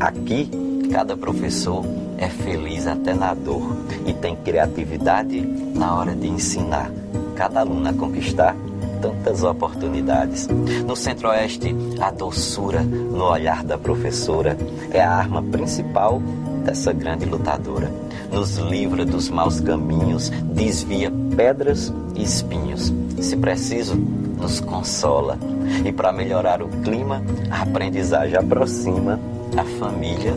Aqui, 0.00 0.50
cada 0.90 1.16
professor 1.16 1.84
é 2.18 2.28
feliz 2.28 2.86
até 2.86 3.14
na 3.14 3.34
dor 3.34 3.76
e 4.06 4.12
tem 4.12 4.36
criatividade 4.36 5.40
na 5.74 5.96
hora 5.96 6.14
de 6.14 6.28
ensinar 6.28 6.90
cada 7.34 7.60
aluno 7.60 7.88
a 7.88 7.92
conquistar 7.92 8.54
tantas 9.02 9.42
oportunidades. 9.42 10.46
No 10.86 10.94
Centro-Oeste, 10.94 11.74
a 12.00 12.10
doçura 12.10 12.82
no 12.82 13.24
olhar 13.24 13.64
da 13.64 13.76
professora 13.76 14.56
é 14.92 15.02
a 15.02 15.10
arma 15.10 15.42
principal 15.42 16.22
dessa 16.64 16.92
grande 16.92 17.24
lutadora. 17.24 17.90
Nos 18.30 18.56
livra 18.56 19.04
dos 19.04 19.28
maus 19.28 19.60
caminhos, 19.60 20.30
desvia 20.30 21.12
pedras 21.36 21.92
e 22.14 22.22
espinhos. 22.22 22.92
Se 23.20 23.36
preciso, 23.36 23.96
nos 23.96 24.60
consola. 24.60 25.36
E 25.84 25.92
para 25.92 26.12
melhorar 26.12 26.62
o 26.62 26.68
clima, 26.68 27.22
a 27.50 27.62
aprendizagem 27.62 28.36
aproxima 28.36 29.18
a 29.56 29.64
família 29.78 30.36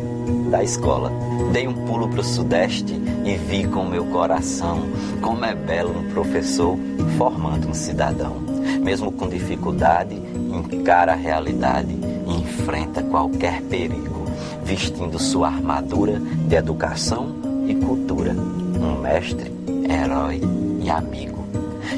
da 0.49 0.63
escola. 0.63 1.11
Dei 1.51 1.67
um 1.67 1.73
pulo 1.85 2.07
para 2.09 2.21
o 2.21 2.23
Sudeste 2.23 2.93
e 3.25 3.35
vi 3.35 3.67
com 3.67 3.85
meu 3.85 4.05
coração 4.05 4.81
como 5.21 5.45
é 5.45 5.55
belo 5.55 5.97
um 5.97 6.09
professor 6.11 6.77
formando 7.17 7.69
um 7.69 7.73
cidadão. 7.73 8.35
Mesmo 8.81 9.11
com 9.11 9.27
dificuldade, 9.27 10.15
encara 10.15 11.13
a 11.13 11.15
realidade 11.15 11.95
e 12.27 12.33
enfrenta 12.33 13.01
qualquer 13.03 13.61
perigo, 13.63 14.25
vestindo 14.63 15.19
sua 15.19 15.47
armadura 15.47 16.19
de 16.19 16.55
educação 16.55 17.35
e 17.67 17.75
cultura. 17.75 18.31
Um 18.31 19.01
mestre, 19.01 19.51
herói 19.89 20.41
e 20.81 20.89
amigo. 20.89 21.45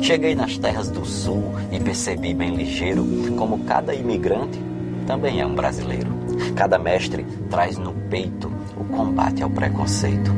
Cheguei 0.01 0.35
nas 0.35 0.57
terras 0.57 0.89
do 0.89 1.05
sul 1.05 1.43
e 1.71 1.79
percebi 1.79 2.33
bem 2.33 2.55
ligeiro 2.55 3.05
como 3.37 3.59
cada 3.59 3.93
imigrante 3.93 4.67
também 5.07 5.39
é 5.39 5.45
um 5.45 5.55
brasileiro. 5.55 6.16
Cada 6.55 6.77
mestre 6.77 7.25
traz 7.49 7.77
no 7.77 7.93
peito 8.09 8.51
o 8.75 8.83
combate 8.85 9.43
ao 9.43 9.49
preconceito. 9.49 10.31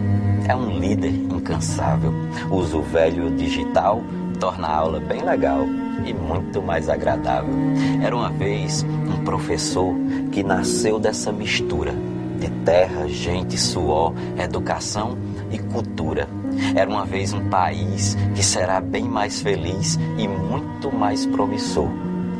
É 0.47 0.55
um 0.55 0.79
líder 0.79 1.13
incansável. 1.13 2.13
Usa 2.51 2.77
o 2.77 2.81
velho 2.81 3.31
digital, 3.35 4.01
torna 4.39 4.67
a 4.67 4.75
aula 4.75 4.99
bem 4.99 5.21
legal 5.21 5.65
e 6.05 6.13
muito 6.13 6.62
mais 6.62 6.89
agradável. 6.89 7.53
Era 8.01 8.15
uma 8.15 8.29
vez 8.29 8.83
um 8.83 9.23
professor 9.23 9.93
que 10.31 10.43
nasceu 10.43 10.99
dessa 10.99 11.31
mistura 11.31 11.93
de 12.39 12.49
terra, 12.63 13.07
gente, 13.07 13.57
suor, 13.57 14.13
educação 14.38 15.17
e 15.51 15.59
cultura. 15.59 16.27
Era 16.75 16.89
uma 16.89 17.05
vez 17.05 17.33
um 17.33 17.49
país 17.49 18.15
que 18.33 18.43
será 18.43 18.79
bem 18.79 19.03
mais 19.03 19.41
feliz 19.41 19.99
e 20.17 20.27
muito 20.27 20.93
mais 20.93 21.25
promissor 21.25 21.89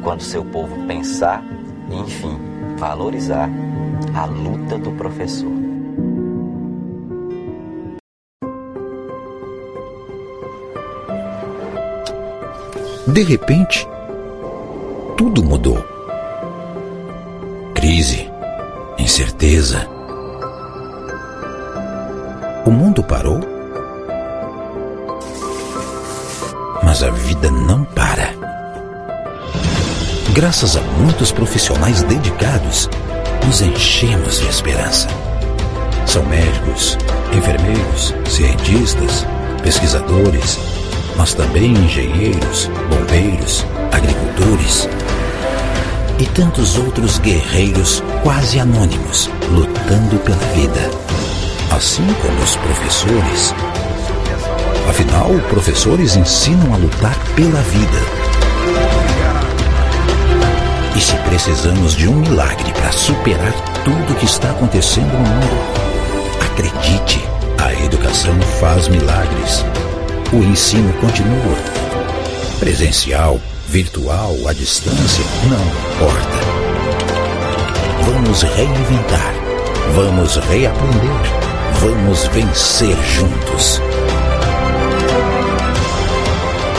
quando 0.02 0.22
seu 0.22 0.44
povo 0.46 0.76
pensar 0.88 1.44
enfim, 1.92 2.38
valorizar 2.80 3.50
a 4.16 4.26
luta 4.26 4.78
do 4.78 4.92
professor. 4.94 5.52
De 13.06 13.24
repente, 13.24 13.86
tudo 15.18 15.44
mudou. 15.44 15.84
Crise, 17.76 18.32
incerteza. 18.98 19.86
O 22.66 22.72
mundo 22.72 23.04
parou, 23.04 23.40
mas 26.84 27.04
a 27.04 27.10
vida 27.10 27.52
não 27.52 27.84
para. 27.84 28.30
Graças 30.34 30.78
a 30.78 30.82
muitos 31.00 31.32
profissionais 31.32 32.04
dedicados, 32.04 32.90
nos 33.46 33.62
enchemos 33.62 34.40
de 34.40 34.48
esperança. 34.48 35.08
São 36.06 36.24
médicos, 36.26 36.98
enfermeiros, 37.34 38.14
cientistas, 38.28 39.26
pesquisadores, 39.64 40.60
mas 41.16 41.34
também 41.34 41.72
engenheiros, 41.72 42.70
bombeiros, 42.90 43.66
agricultores 43.92 44.90
e 46.20 46.26
tantos 46.26 46.78
outros 46.78 47.18
guerreiros 47.20 48.04
quase 48.22 48.60
anônimos 48.60 49.30
lutando 49.52 50.18
pela 50.20 50.38
vida, 50.54 50.92
assim 51.72 52.06
como 52.22 52.38
os 52.44 52.56
professores. 52.58 53.54
Afinal, 54.90 55.30
professores 55.50 56.16
ensinam 56.16 56.74
a 56.74 56.78
lutar 56.78 57.18
pela 57.36 57.62
vida. 57.62 58.29
E 61.00 61.02
se 61.02 61.16
precisamos 61.30 61.96
de 61.96 62.10
um 62.10 62.16
milagre 62.18 62.74
para 62.74 62.92
superar 62.92 63.54
tudo 63.86 64.20
que 64.20 64.26
está 64.26 64.52
acontecendo 64.52 65.14
no 65.14 65.20
mundo, 65.20 66.44
acredite, 66.52 67.26
a 67.58 67.74
educação 67.86 68.38
faz 68.60 68.90
milagres 68.90 69.64
o 70.34 70.44
ensino 70.44 70.92
continua. 71.00 71.56
Presencial, 72.60 73.40
virtual, 73.70 74.36
à 74.46 74.52
distância, 74.52 75.24
não 75.48 75.58
importa. 75.96 76.38
Vamos 78.04 78.42
reinventar. 78.42 79.34
Vamos 79.96 80.36
reaprender. 80.36 81.40
Vamos 81.80 82.28
vencer 82.28 82.98
juntos. 83.06 83.82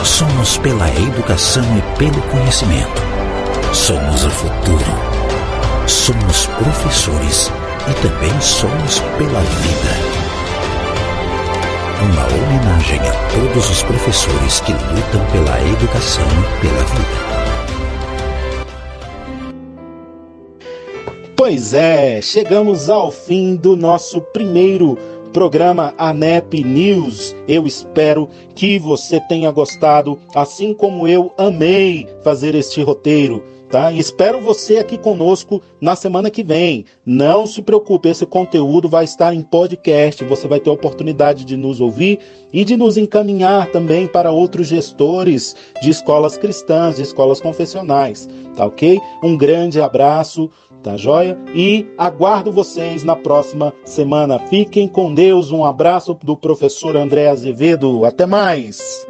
Somos 0.05 0.59
pela 0.59 0.91
educação 0.91 1.65
e 1.79 1.99
pelo 1.99 2.21
conhecimento. 2.25 3.10
Somos 3.73 4.25
o 4.25 4.31
futuro. 4.31 4.85
Somos 5.87 6.47
professores 6.47 7.51
e 7.89 7.95
também 8.03 8.41
somos 8.41 9.01
pela 9.19 9.41
vida 9.41 10.21
uma 12.03 12.25
homenagem 12.25 12.99
a 12.99 13.13
todos 13.29 13.69
os 13.71 13.83
professores 13.83 14.61
que 14.61 14.73
lutam 14.73 15.23
pela 15.33 15.61
educação 15.69 16.25
e 16.25 16.61
pela 16.61 16.83
vida. 16.85 17.31
Pois 21.37 21.75
é, 21.75 22.23
chegamos 22.23 22.89
ao 22.89 23.11
fim 23.11 23.55
do 23.55 23.77
nosso 23.77 24.23
primeiro 24.23 24.97
programa 25.31 25.93
ANEP 25.99 26.65
News. 26.65 27.37
Eu 27.47 27.67
espero 27.67 28.29
que 28.55 28.79
você 28.79 29.21
tenha 29.29 29.51
gostado, 29.51 30.19
assim 30.35 30.73
como 30.73 31.07
eu 31.07 31.35
amei 31.37 32.09
fazer 32.23 32.55
este 32.55 32.83
roteiro 32.83 33.45
tá? 33.71 33.93
Espero 33.93 34.41
você 34.41 34.79
aqui 34.79 34.99
conosco 34.99 35.63
na 35.81 35.95
semana 35.95 36.31
que 36.31 36.43
vem. 36.43 36.85
Não 37.07 37.47
se 37.47 37.63
preocupe, 37.63 38.09
esse 38.09 38.27
conteúdo 38.27 38.89
vai 38.89 39.05
estar 39.05 39.33
em 39.33 39.43
podcast. 39.43 40.25
Você 40.25 40.49
vai 40.49 40.61
ter 40.61 40.71
a 40.71 40.75
oportunidade 40.75 41.45
de 41.45 41.57
nos 41.57 41.81
ouvir 41.81 42.19
e 42.53 42.65
de 42.65 42.77
nos 42.77 42.97
encaminhar 42.97 43.71
também 43.71 44.07
para 44.07 44.33
outros 44.33 44.67
gestores 44.67 45.55
de 45.81 45.91
escolas 45.91 46.37
cristãs, 46.37 46.97
de 46.97 47.03
escolas 47.03 47.41
confessionais, 47.41 48.29
tá 48.57 48.67
ok? 48.67 49.01
Um 49.23 49.37
grande 49.37 49.81
abraço, 49.81 50.51
tá 50.83 50.97
joia? 50.97 51.39
E 51.55 51.87
aguardo 51.97 52.51
vocês 52.51 53.05
na 53.05 53.15
próxima 53.15 53.73
semana. 53.85 54.39
Fiquem 54.39 54.89
com 54.89 55.15
Deus. 55.15 55.53
Um 55.53 55.65
abraço 55.65 56.19
do 56.23 56.37
professor 56.37 56.97
André 56.97 57.29
Azevedo. 57.29 58.05
Até 58.05 58.27
mais. 58.27 59.10